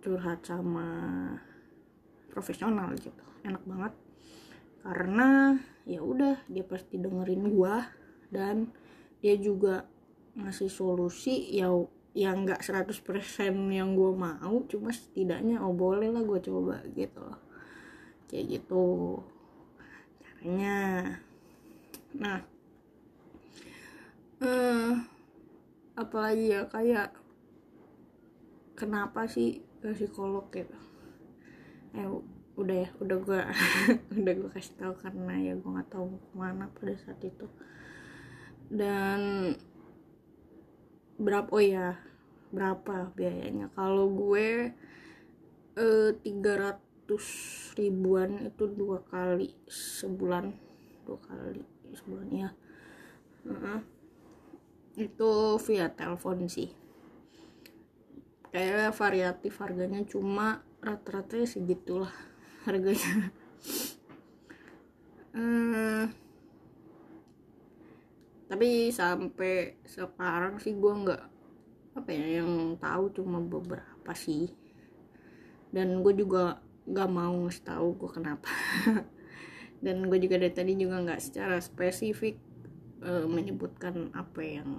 Curhat 0.01 0.45
sama 0.45 0.87
profesional 2.33 2.93
gitu. 2.97 3.25
Enak 3.45 3.65
banget 3.65 4.04
karena 4.85 5.57
ya 5.89 6.05
udah 6.05 6.45
dia 6.47 6.65
pasti 6.69 7.01
dengerin 7.01 7.49
gua 7.49 7.89
dan 8.29 8.69
dia 9.25 9.41
juga 9.41 9.89
ngasih 10.37 10.69
solusi 10.69 11.57
ya 11.57 11.73
yang 12.15 12.47
nggak 12.47 12.63
100% 12.63 13.03
yang 13.75 13.99
gue 13.99 14.13
mau 14.15 14.55
cuma 14.71 14.95
setidaknya 14.95 15.59
oh 15.59 15.75
boleh 15.75 16.15
lah 16.15 16.23
gue 16.23 16.39
coba 16.47 16.79
gitu 16.95 17.27
kayak 18.31 18.61
gitu 18.61 19.19
caranya. 20.23 21.19
Nah 22.15 22.39
eh 24.45 24.95
apalagi 25.99 26.55
ya 26.55 26.69
kayak 26.71 27.17
kenapa 28.79 29.27
sih 29.27 29.63
ke 29.83 29.91
psikolog 29.95 30.47
gitu? 30.55 30.79
Eh 31.99 32.07
udah 32.55 32.87
ya 32.87 32.89
udah 33.03 33.19
gue 33.19 33.41
udah 34.23 34.33
gue 34.39 34.51
kasih 34.55 34.75
tahu 34.79 34.95
karena 35.03 35.35
ya 35.43 35.53
gue 35.59 35.71
nggak 35.71 35.91
tahu 35.91 36.07
ke 36.15 36.33
mana 36.39 36.71
pada 36.71 36.95
saat 36.95 37.21
itu. 37.27 37.47
Dan 38.71 39.53
berapa 41.19 41.51
oh 41.51 41.63
ya 41.63 41.99
berapa 42.55 43.11
biayanya? 43.19 43.75
Kalau 43.75 44.07
gue 44.11 44.71
eh, 45.75 46.11
tiga 46.23 46.53
eh, 46.55 46.59
ratus 46.71 47.27
ribuan 47.75 48.47
itu 48.47 48.65
dua 48.71 49.03
kali 49.11 49.51
sebulan 49.67 50.55
dua 51.05 51.19
kali 51.21 51.63
sebulan 51.95 52.29
ya 52.33 52.51
uh 53.45 53.53
-uh. 53.53 53.81
itu 54.97 55.31
via 55.69 55.91
telepon 55.91 56.47
sih. 56.47 56.71
Kayak 58.55 58.95
variatif 58.95 59.59
harganya 59.59 60.07
cuma 60.07 60.63
rata-rata 60.79 61.43
segitulah 61.43 62.15
harganya. 62.65 63.31
Hmm, 65.35 66.09
tapi 68.51 68.95
sampai 68.95 69.83
sekarang 69.85 70.63
sih 70.63 70.77
gue 70.77 70.93
nggak 70.93 71.23
apa 71.95 72.11
ya 72.11 72.43
yang 72.43 72.75
tahu 72.81 73.13
cuma 73.15 73.39
beberapa 73.39 74.13
sih. 74.17 74.51
Dan 75.75 76.07
gue 76.07 76.15
juga 76.15 76.63
nggak 76.85 77.11
mau 77.11 77.35
ngasih 77.45 77.65
tahu 77.65 77.89
gue 77.99 78.11
kenapa. 78.11 78.51
Dan 79.85 80.09
gue 80.09 80.19
juga 80.23 80.41
dari 80.41 80.55
tadi 80.55 80.73
juga 80.79 81.03
nggak 81.03 81.21
secara 81.21 81.61
spesifik 81.61 82.41
uh, 83.05 83.27
menyebutkan 83.29 84.15
apa 84.17 84.41
yang 84.41 84.71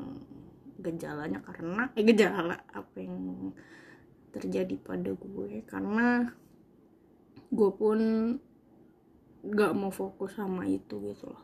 gejalanya 0.82 1.40
karena 1.42 1.90
eh 1.96 2.04
gejala 2.04 2.58
apa 2.74 2.98
yang 2.98 3.52
terjadi 4.34 4.76
pada 4.82 5.14
gue. 5.14 5.62
Karena 5.68 6.26
gue 7.52 7.72
pun 7.76 8.00
gak 9.46 9.74
mau 9.78 9.94
fokus 9.94 10.38
sama 10.38 10.66
itu 10.66 10.98
gitu 11.02 11.30
loh. 11.30 11.44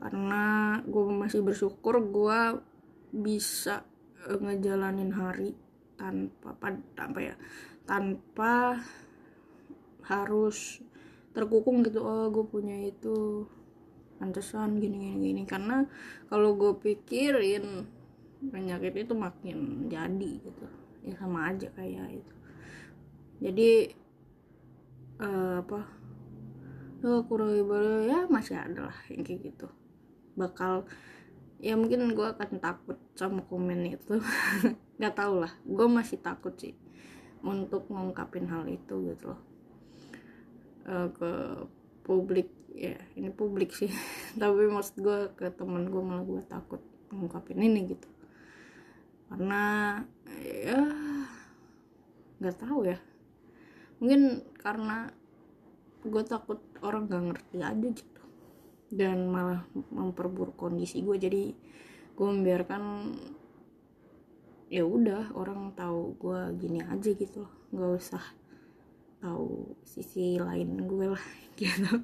Karena 0.00 0.76
gue 0.84 1.04
masih 1.12 1.44
bersyukur 1.44 2.00
gue 2.00 2.40
bisa 3.12 3.84
eh, 4.24 4.38
ngejalanin 4.40 5.12
hari 5.12 5.52
tanpa 6.00 6.56
apa 6.96 7.18
ya 7.20 7.36
tanpa 7.84 8.80
harus 10.08 10.80
terkukung 11.36 11.84
gitu 11.84 12.00
oh 12.00 12.32
gue 12.32 12.48
punya 12.48 12.74
itu 12.80 13.44
pantesan 14.16 14.80
gini 14.80 15.12
gini 15.12 15.16
gini. 15.20 15.42
Karena 15.44 15.84
kalau 16.32 16.56
gue 16.56 16.72
pikirin 16.80 17.84
penyakit 18.48 19.04
itu 19.04 19.12
makin 19.12 19.88
jadi 19.92 20.30
gitu. 20.40 20.66
Ya 21.04 21.16
sama 21.20 21.52
aja 21.52 21.68
kayak 21.76 22.24
itu. 22.24 22.34
Jadi 23.40 23.99
uh, 25.20 25.60
apa? 25.62 25.80
Ya 27.00 27.20
kurang 27.24 27.56
ibadah 27.56 28.04
ya 28.04 28.18
masih 28.28 28.56
ada 28.60 28.92
lah 28.92 28.98
yang 29.08 29.24
kayak 29.24 29.52
gitu. 29.52 29.68
Bakal 30.36 30.84
ya 31.60 31.76
mungkin 31.76 32.12
gue 32.16 32.26
akan 32.26 32.60
takut 32.60 32.98
sama 33.16 33.44
komen 33.44 33.88
itu. 33.88 34.20
Nggak 35.00 35.14
tau 35.16 35.40
lah 35.40 35.52
gue 35.64 35.86
masih 35.88 36.20
takut 36.20 36.52
sih 36.56 36.76
untuk 37.40 37.88
mengungkapin 37.88 38.48
hal 38.48 38.68
itu 38.68 38.94
gitu 39.12 39.32
loh. 39.32 39.40
Uh, 40.84 41.08
ke 41.12 41.30
publik 42.04 42.48
ya 42.72 42.96
ini 43.16 43.32
publik 43.32 43.72
sih. 43.72 43.92
Tapi 44.40 44.68
maksud 44.68 45.00
gue 45.00 45.18
ke 45.36 45.48
temen 45.52 45.88
gue 45.88 46.02
malah 46.04 46.24
gue 46.24 46.40
takut 46.44 46.80
mengungkapin 47.12 47.60
ini 47.60 47.96
gitu. 47.96 48.08
Karena 49.32 49.96
ya 50.40 50.80
nggak 52.40 52.56
tahu 52.56 52.88
ya 52.88 52.96
mungkin 54.00 54.42
karena 54.56 55.12
gue 56.00 56.22
takut 56.24 56.60
orang 56.80 57.06
gak 57.06 57.24
ngerti 57.28 57.58
aja 57.60 57.88
gitu. 57.92 58.22
Dan 58.90 59.30
malah 59.30 59.62
memperburuk 59.92 60.56
kondisi 60.56 61.04
gue. 61.04 61.16
Jadi 61.20 61.42
gue 62.16 62.26
membiarkan 62.26 62.82
ya 64.70 64.86
udah 64.86 65.34
orang 65.34 65.74
tahu 65.74 66.14
gue 66.16 66.40
gini 66.58 66.80
aja 66.80 67.10
gitu 67.12 67.44
loh. 67.44 67.54
Nggak 67.70 67.92
usah 68.00 68.24
tahu 69.20 69.76
sisi 69.84 70.40
lain 70.40 70.88
gue 70.88 71.06
lah 71.12 71.26
gitu. 71.60 72.02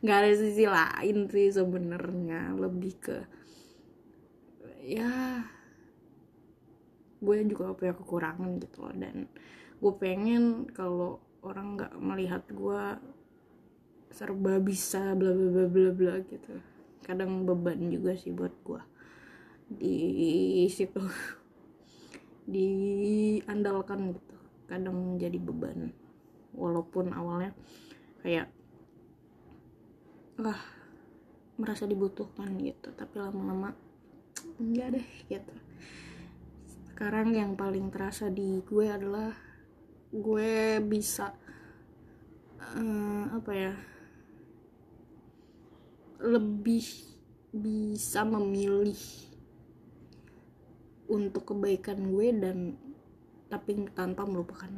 Nggak 0.00 0.16
ada 0.16 0.32
sisi 0.38 0.64
lain 0.64 1.16
sih 1.28 1.48
sebenarnya. 1.50 2.54
Lebih 2.54 2.94
ke 3.02 3.16
ya 4.88 5.44
gue 7.18 7.36
juga 7.50 7.74
punya 7.74 7.92
kekurangan 7.92 8.50
gitu 8.62 8.86
loh. 8.86 8.94
Dan 8.94 9.26
gue 9.78 9.94
pengen 9.94 10.66
kalau 10.74 11.22
orang 11.42 11.78
nggak 11.78 11.94
melihat 12.02 12.42
gue 12.50 12.82
serba 14.10 14.58
bisa 14.58 15.14
bla 15.14 15.30
bla 15.30 15.48
bla 15.54 15.66
bla 15.70 15.90
bla 15.94 16.14
gitu. 16.26 16.58
Kadang 17.06 17.46
beban 17.46 17.88
juga 17.88 18.18
sih 18.18 18.34
buat 18.34 18.52
gue 18.66 18.82
di 19.70 20.66
situ. 20.66 20.98
Diandalkan 22.52 24.18
gitu. 24.18 24.36
Kadang 24.66 25.20
jadi 25.20 25.38
beban. 25.38 25.94
Walaupun 26.58 27.14
awalnya 27.14 27.54
kayak 28.26 28.50
wah 30.42 30.58
merasa 31.54 31.86
dibutuhkan 31.86 32.58
gitu. 32.58 32.90
Tapi 32.98 33.14
lama-lama 33.22 33.78
enggak 34.58 34.98
deh 34.98 35.08
gitu. 35.30 35.54
Sekarang 36.90 37.30
yang 37.30 37.54
paling 37.54 37.94
terasa 37.94 38.26
di 38.26 38.58
gue 38.66 38.90
adalah 38.90 39.47
gue 40.08 40.80
bisa 40.88 41.36
uh, 42.60 43.24
apa 43.28 43.52
ya 43.52 43.74
lebih 46.18 46.84
bisa 47.54 48.26
memilih 48.26 48.98
untuk 51.08 51.54
kebaikan 51.54 52.12
gue 52.12 52.28
dan 52.36 52.76
tapi 53.48 53.88
tanpa 53.96 54.28
melupakan 54.28 54.68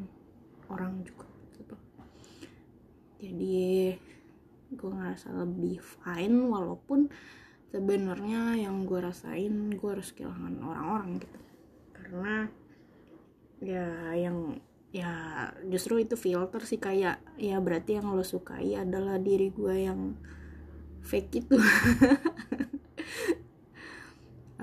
orang 0.70 1.02
juga 1.02 1.26
gitu. 1.58 1.76
Jadi 3.18 3.90
gue 4.70 4.90
ngerasa 4.94 5.34
lebih 5.34 5.82
fine 5.82 6.46
walaupun 6.46 7.10
sebenarnya 7.74 8.62
yang 8.62 8.86
gue 8.86 9.02
rasain 9.02 9.74
gue 9.74 9.90
harus 9.90 10.14
kehilangan 10.14 10.62
orang-orang 10.62 11.18
gitu. 11.18 11.38
Karena 11.90 12.46
ya 13.58 14.14
yang 14.14 14.62
ya 14.90 15.46
justru 15.70 16.02
itu 16.02 16.18
filter 16.18 16.66
sih 16.66 16.82
kayak 16.82 17.22
ya 17.38 17.62
berarti 17.62 18.02
yang 18.02 18.10
lo 18.10 18.26
sukai 18.26 18.74
adalah 18.74 19.22
diri 19.22 19.54
gue 19.54 19.86
yang 19.86 20.18
fake 21.06 21.46
itu. 21.46 21.56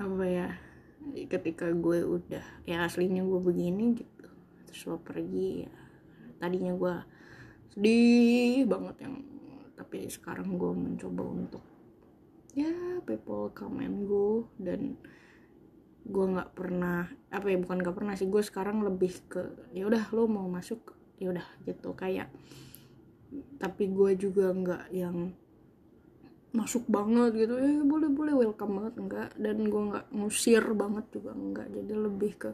Apa 0.02 0.24
ya? 0.28 0.48
Ketika 1.28 1.72
gue 1.72 2.04
udah 2.04 2.44
ya 2.68 2.84
aslinya 2.84 3.24
gue 3.24 3.40
begini 3.40 3.96
gitu. 3.96 4.28
Terus 4.68 4.80
lo 4.84 5.00
pergi 5.00 5.64
ya 5.64 5.72
tadinya 6.38 6.72
gue 6.74 6.94
sedih 7.74 8.64
banget 8.70 9.06
yang 9.06 9.14
tapi 9.74 10.06
sekarang 10.10 10.58
gue 10.58 10.72
mencoba 10.74 11.22
untuk 11.22 11.62
ya 12.54 12.98
people 13.06 13.50
come 13.54 13.82
and 13.82 14.06
go 14.10 14.46
dan 14.58 14.98
gue 16.04 16.24
nggak 16.24 16.50
pernah 16.56 17.10
apa 17.28 17.46
ya 17.52 17.58
bukan 17.60 17.78
nggak 17.84 17.96
pernah 17.96 18.14
sih 18.16 18.30
gue 18.30 18.40
sekarang 18.40 18.80
lebih 18.80 19.12
ke 19.28 19.42
ya 19.76 19.84
udah 19.84 20.08
lo 20.14 20.24
mau 20.30 20.46
masuk 20.48 20.94
ya 21.18 21.34
udah 21.34 21.46
gitu. 21.66 21.92
Kayak 21.96 22.30
tapi 23.60 23.92
gue 23.92 24.10
juga 24.16 24.54
nggak 24.54 24.84
yang 24.94 25.34
masuk 26.54 26.88
banget 26.88 27.46
gitu. 27.46 27.54
Ya 27.60 27.82
boleh 27.84 28.08
boleh 28.08 28.34
welcome 28.34 28.80
banget 28.80 28.94
enggak 28.96 29.30
dan 29.36 29.58
gue 29.68 29.82
nggak 29.92 30.06
ngusir 30.14 30.64
banget 30.72 31.04
juga 31.12 31.30
enggak 31.36 31.68
jadi 31.70 31.92
lebih 31.92 32.32
ke 32.40 32.50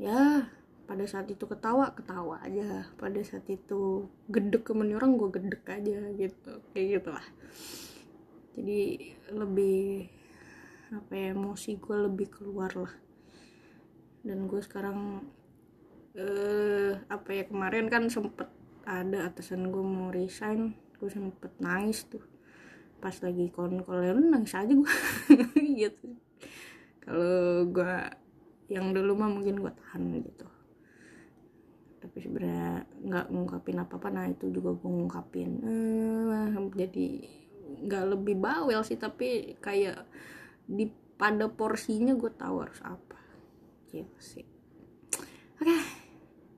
ya 0.00 0.50
pada 0.82 1.04
saat 1.06 1.30
itu 1.30 1.46
ketawa 1.46 1.94
ketawa 1.94 2.42
aja. 2.42 2.90
Pada 2.98 3.20
saat 3.22 3.46
itu 3.46 4.10
gedek 4.26 4.66
ke 4.66 4.72
orang 4.74 5.14
gue 5.14 5.30
gedek 5.30 5.64
aja 5.70 5.98
gitu. 6.18 6.52
Kayak 6.74 6.86
gitulah 6.98 7.26
jadi 8.52 8.80
lebih 9.32 10.12
apa 10.92 11.12
ya 11.16 11.32
emosi 11.32 11.80
gue 11.80 11.96
lebih 12.08 12.28
keluar 12.28 12.72
lah. 12.76 12.94
Dan 14.22 14.46
gue 14.46 14.60
sekarang 14.60 15.24
eh 16.12 16.92
apa 17.08 17.30
ya 17.32 17.48
kemarin 17.48 17.88
kan 17.88 18.12
sempet 18.12 18.48
ada 18.84 19.24
atasan 19.24 19.72
gue 19.72 19.80
mau 19.80 20.12
resign 20.12 20.76
gue 21.00 21.08
sempet 21.08 21.50
nangis 21.58 22.04
tuh. 22.06 22.22
Pas 23.00 23.16
lagi 23.24 23.48
konkol 23.50 24.04
ya 24.04 24.12
nangis 24.12 24.52
aja 24.52 24.70
gue 24.70 24.94
gitu. 25.80 26.12
Kalau 27.02 27.66
gue 27.72 27.94
yang 28.70 28.92
dulu 28.92 29.16
mah 29.16 29.32
mungkin 29.32 29.58
gue 29.58 29.72
tahan 29.72 30.22
gitu. 30.22 30.46
Tapi 32.04 32.18
sebenarnya 32.20 32.84
nggak 33.00 33.26
ngungkapin 33.32 33.80
apa 33.80 33.94
apa 33.96 34.08
nah 34.12 34.28
itu 34.28 34.52
juga 34.52 34.76
gue 34.76 34.90
ngungkapin. 34.92 35.50
Eh, 35.64 36.52
jadi 36.76 37.06
nggak 37.82 38.04
lebih 38.14 38.36
bawel 38.38 38.80
sih 38.84 39.00
tapi 39.00 39.56
kayak 39.58 40.06
di 40.72 40.88
pada 41.20 41.46
porsinya 41.52 42.16
gue 42.16 42.32
tahu 42.32 42.64
harus 42.64 42.80
apa. 42.80 43.20
Gitu 43.92 44.18
sih. 44.18 44.46
Oke. 45.60 45.68
Okay. 45.68 45.82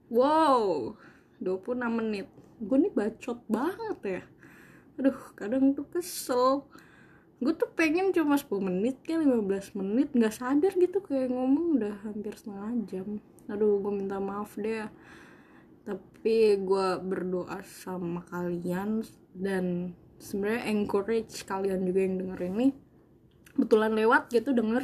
wow 0.08 0.94
26 1.42 1.76
menit. 1.90 2.26
Gue 2.62 2.78
nih 2.86 2.94
bacot 2.94 3.42
banget 3.50 3.98
ya. 4.06 4.22
Aduh 5.02 5.18
kadang 5.34 5.74
tuh 5.74 5.84
kesel. 5.90 6.64
Gue 7.42 7.52
tuh 7.52 7.68
pengen 7.74 8.14
cuma 8.14 8.38
10 8.38 8.48
menit 8.62 8.96
kan 9.02 9.20
15 9.20 9.76
menit. 9.82 10.08
Nggak 10.14 10.34
sadar 10.38 10.72
gitu 10.78 11.02
kayak 11.02 11.28
ngomong 11.34 11.82
udah 11.82 11.94
hampir 12.06 12.32
setengah 12.38 12.72
jam. 12.88 13.08
Aduh 13.50 13.82
gue 13.82 13.92
minta 13.92 14.22
maaf 14.22 14.56
deh. 14.56 14.88
Tapi 15.84 16.56
gue 16.64 16.88
berdoa 17.04 17.60
sama 17.60 18.24
kalian 18.32 19.04
dan 19.36 19.92
sebenarnya 20.16 20.72
encourage 20.72 21.44
kalian 21.44 21.84
juga 21.84 22.00
yang 22.00 22.16
denger 22.16 22.40
ini 22.48 22.68
betulan 23.54 23.94
lewat 23.94 24.30
gitu 24.30 24.54
denger. 24.54 24.82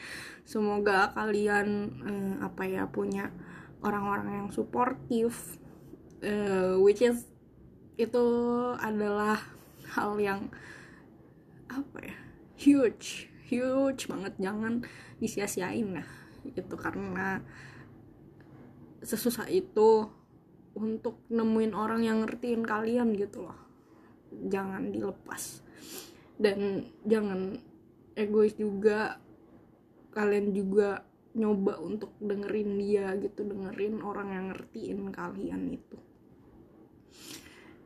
Semoga 0.50 1.14
kalian 1.14 1.68
eh, 2.04 2.34
apa 2.42 2.62
ya 2.66 2.88
punya 2.90 3.30
orang-orang 3.80 4.44
yang 4.44 4.48
suportif 4.50 5.56
eh, 6.20 6.76
which 6.80 7.00
is 7.00 7.28
itu 8.00 8.26
adalah 8.80 9.36
hal 9.92 10.16
yang 10.16 10.48
apa 11.68 11.98
ya 12.02 12.16
huge 12.56 13.30
huge 13.48 14.08
banget. 14.08 14.34
Jangan 14.40 14.84
disia-siain 15.20 15.96
lah 15.96 16.08
itu 16.44 16.74
karena 16.76 17.44
sesusah 19.00 19.48
itu 19.48 20.08
untuk 20.76 21.24
nemuin 21.32 21.72
orang 21.72 22.04
yang 22.04 22.22
ngertiin 22.24 22.62
kalian 22.62 23.16
gitu 23.16 23.48
loh. 23.48 23.58
Jangan 24.30 24.94
dilepas. 24.94 25.64
Dan 26.40 26.88
jangan 27.04 27.58
egois 28.20 28.54
juga. 28.54 29.16
Kalian 30.10 30.52
juga 30.52 31.06
nyoba 31.38 31.78
untuk 31.78 32.10
dengerin 32.18 32.74
dia 32.74 33.14
gitu 33.22 33.46
dengerin 33.46 34.02
orang 34.02 34.28
yang 34.34 34.46
ngertiin 34.50 35.00
kalian 35.14 35.62
itu. 35.78 35.96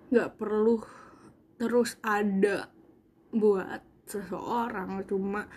Nggak 0.09 0.40
perlu 0.40 0.81
terus 1.61 2.01
ada 2.01 2.73
buat 3.35 3.85
seseorang 4.09 5.05
cuma 5.05 5.49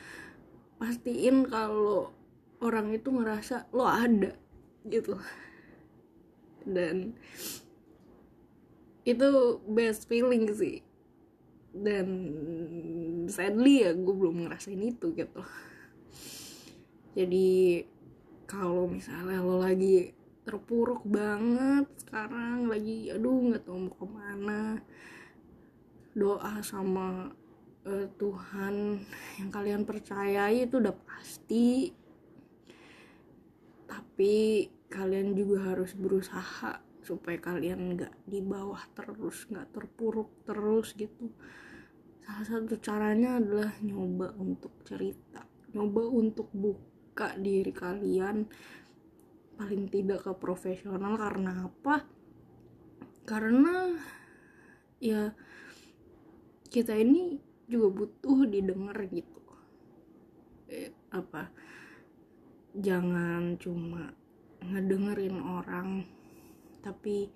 pastiin 0.78 1.48
kalau 1.48 2.12
orang 2.60 2.94
itu 2.94 3.10
ngerasa 3.14 3.72
lo 3.72 3.88
ada 3.88 4.34
gitu. 4.88 5.16
Dan 6.68 7.16
itu 9.08 9.28
best 9.72 10.12
feeling 10.12 10.52
sih. 10.52 10.84
Dan 11.72 12.08
sadly 13.30 13.86
ya 13.86 13.92
gue 13.94 14.16
belum 14.16 14.48
ngerasain 14.48 14.80
itu 14.80 15.14
gitu. 15.14 15.42
Jadi 17.18 17.84
kalau 18.48 18.88
misalnya 18.88 19.44
lo 19.44 19.60
lagi 19.60 20.14
terpuruk 20.48 21.04
banget 21.04 21.90
sekarang 22.08 22.72
lagi 22.72 23.12
aduh 23.12 23.52
nggak 23.52 23.68
tahu 23.68 23.92
mau 23.92 23.96
ke 24.00 24.08
mana 24.08 24.62
doa 26.16 26.54
sama 26.64 27.36
uh, 27.84 28.08
Tuhan 28.16 29.04
yang 29.44 29.50
kalian 29.52 29.84
percayai 29.84 30.66
itu 30.66 30.80
udah 30.80 30.96
pasti. 30.96 31.92
Tapi 33.88 34.36
kalian 34.88 35.36
juga 35.36 35.76
harus 35.76 35.92
berusaha 35.94 36.80
supaya 37.04 37.40
kalian 37.40 37.96
nggak 37.96 38.28
di 38.28 38.44
bawah 38.44 38.84
terus 38.92 39.48
nggak 39.48 39.72
terpuruk 39.72 40.28
terus 40.44 40.92
gitu 40.92 41.32
salah 42.28 42.44
satu 42.44 42.76
caranya 42.84 43.40
adalah 43.40 43.72
nyoba 43.80 44.36
untuk 44.36 44.84
cerita. 44.84 45.48
Nyoba 45.72 46.12
untuk 46.12 46.52
buka 46.52 47.40
diri 47.40 47.72
kalian 47.72 48.44
paling 49.56 49.88
tidak 49.88 50.28
ke 50.28 50.36
profesional. 50.36 51.16
Karena 51.16 51.72
apa? 51.72 52.04
Karena 53.24 53.96
ya 55.00 55.32
kita 56.68 57.00
ini 57.00 57.40
juga 57.72 58.04
butuh 58.04 58.44
didengar 58.44 59.08
gitu. 59.08 59.44
Eh, 60.68 60.92
apa? 61.16 61.48
Jangan 62.76 63.56
cuma 63.56 64.12
ngedengerin 64.68 65.40
orang 65.40 66.04
tapi 66.84 67.32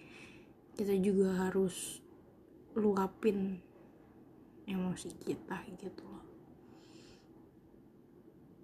kita 0.76 1.00
juga 1.00 1.48
harus 1.48 2.04
luapin 2.76 3.71
emosi 4.72 5.10
kita 5.20 5.62
gitu 5.76 6.04
loh. 6.08 6.26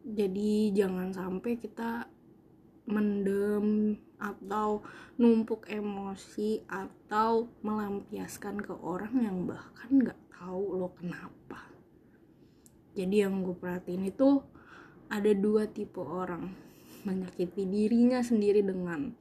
Jadi 0.07 0.71
jangan 0.71 1.11
sampai 1.11 1.59
kita 1.59 2.07
mendem 2.87 3.99
atau 4.15 4.79
numpuk 5.19 5.67
emosi 5.67 6.63
atau 6.71 7.51
melampiaskan 7.59 8.63
ke 8.63 8.71
orang 8.71 9.13
yang 9.19 9.37
bahkan 9.43 9.91
nggak 9.91 10.19
tahu 10.31 10.79
lo 10.79 10.95
kenapa. 10.95 11.67
Jadi 12.95 13.27
yang 13.27 13.43
gue 13.43 13.53
perhatiin 13.53 14.07
itu 14.07 14.41
ada 15.11 15.31
dua 15.35 15.67
tipe 15.67 15.99
orang 15.99 16.55
menyakiti 17.03 17.67
dirinya 17.67 18.23
sendiri 18.23 18.63
dengan 18.63 19.11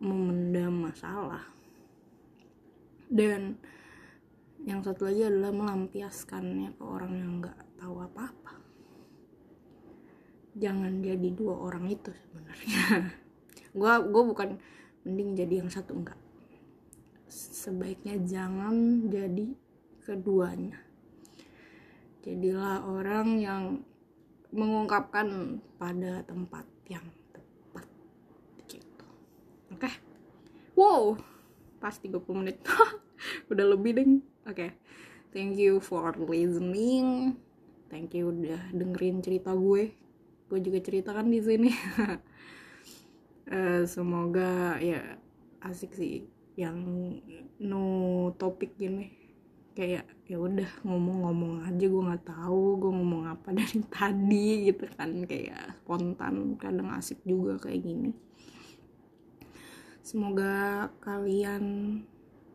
memendam 0.00 0.88
masalah. 0.90 1.44
Dan 3.06 3.60
yang 4.68 4.84
satu 4.84 5.08
lagi 5.08 5.24
adalah 5.24 5.52
melampiaskannya 5.56 6.76
ke 6.76 6.82
orang 6.84 7.12
yang 7.16 7.32
nggak 7.40 7.58
tahu 7.80 8.04
apa-apa. 8.04 8.60
Jangan 10.58 11.00
jadi 11.00 11.28
dua 11.32 11.54
orang 11.56 11.88
itu 11.88 12.12
sebenarnya. 12.12 12.84
Gue 13.78 13.92
gue 14.10 14.22
bukan 14.34 14.48
mending 15.06 15.38
jadi 15.38 15.54
yang 15.64 15.70
satu 15.70 15.96
enggak. 15.96 16.18
Sebaiknya 17.30 18.18
jangan 18.26 19.06
jadi 19.08 19.54
keduanya. 20.02 20.76
Jadilah 22.20 22.84
orang 22.84 23.38
yang 23.38 23.62
mengungkapkan 24.50 25.62
pada 25.78 26.26
tempat 26.26 26.66
yang 26.90 27.06
tepat. 27.30 27.86
Gitu. 28.66 29.06
Oke? 29.70 29.86
Okay? 29.86 29.94
wow 30.80 31.14
pas 31.76 31.96
30 31.96 32.20
menit. 32.36 32.60
Udah 33.52 33.66
lebih 33.70 33.92
deh 33.96 34.06
oke. 34.48 34.56
Okay. 34.56 34.70
thank 35.30 35.56
you 35.56 35.78
for 35.78 36.10
listening. 36.16 37.38
Thank 37.90 38.14
you 38.14 38.30
udah 38.30 38.70
dengerin 38.70 39.18
cerita 39.18 39.50
gue. 39.50 39.90
Gue 40.46 40.58
juga 40.62 40.78
ceritakan 40.78 41.26
di 41.26 41.40
sini. 41.42 41.70
Uh, 43.50 43.82
semoga 43.92 44.78
ya 44.78 45.18
asik 45.62 45.98
sih 45.98 46.26
yang 46.54 46.78
no 47.58 47.84
topik 48.38 48.78
gini. 48.78 49.10
Kayak 49.74 50.06
ya 50.26 50.38
udah 50.38 50.70
ngomong-ngomong 50.86 51.66
aja 51.66 51.86
gue 51.86 52.02
nggak 52.10 52.26
tahu 52.30 52.78
gue 52.78 52.92
ngomong 52.94 53.22
apa 53.26 53.50
dari 53.58 53.82
tadi 53.90 54.70
gitu 54.70 54.86
kan. 54.94 55.10
Kayak 55.26 55.82
spontan 55.82 56.54
kadang 56.62 56.94
asik 56.94 57.18
juga 57.26 57.58
kayak 57.58 57.82
gini. 57.82 58.10
Semoga 60.06 60.86
kalian 61.02 61.62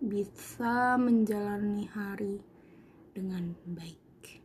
bisa 0.02 1.00
menjalani 1.00 1.88
hari 1.92 2.42
dengan 3.16 3.56
baik. 3.64 4.44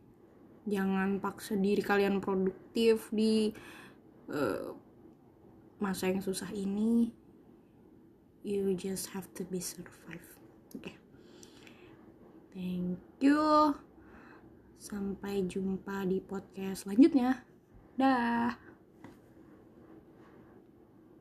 Jangan 0.71 1.19
paksa 1.19 1.59
diri 1.59 1.83
kalian 1.83 2.23
produktif 2.23 3.11
di 3.11 3.51
uh, 4.31 4.71
masa 5.83 6.13
yang 6.13 6.23
susah 6.23 6.49
ini. 6.55 7.11
You 8.41 8.73
just 8.79 9.13
have 9.13 9.29
to 9.37 9.45
be 9.45 9.61
survive. 9.61 10.25
Oke. 10.73 10.81
Okay. 10.81 10.97
thank 12.57 13.01
you. 13.21 13.75
Sampai 14.81 15.45
jumpa 15.45 16.09
di 16.09 16.25
podcast 16.25 16.89
selanjutnya. 16.89 17.45
Dah 18.01 18.70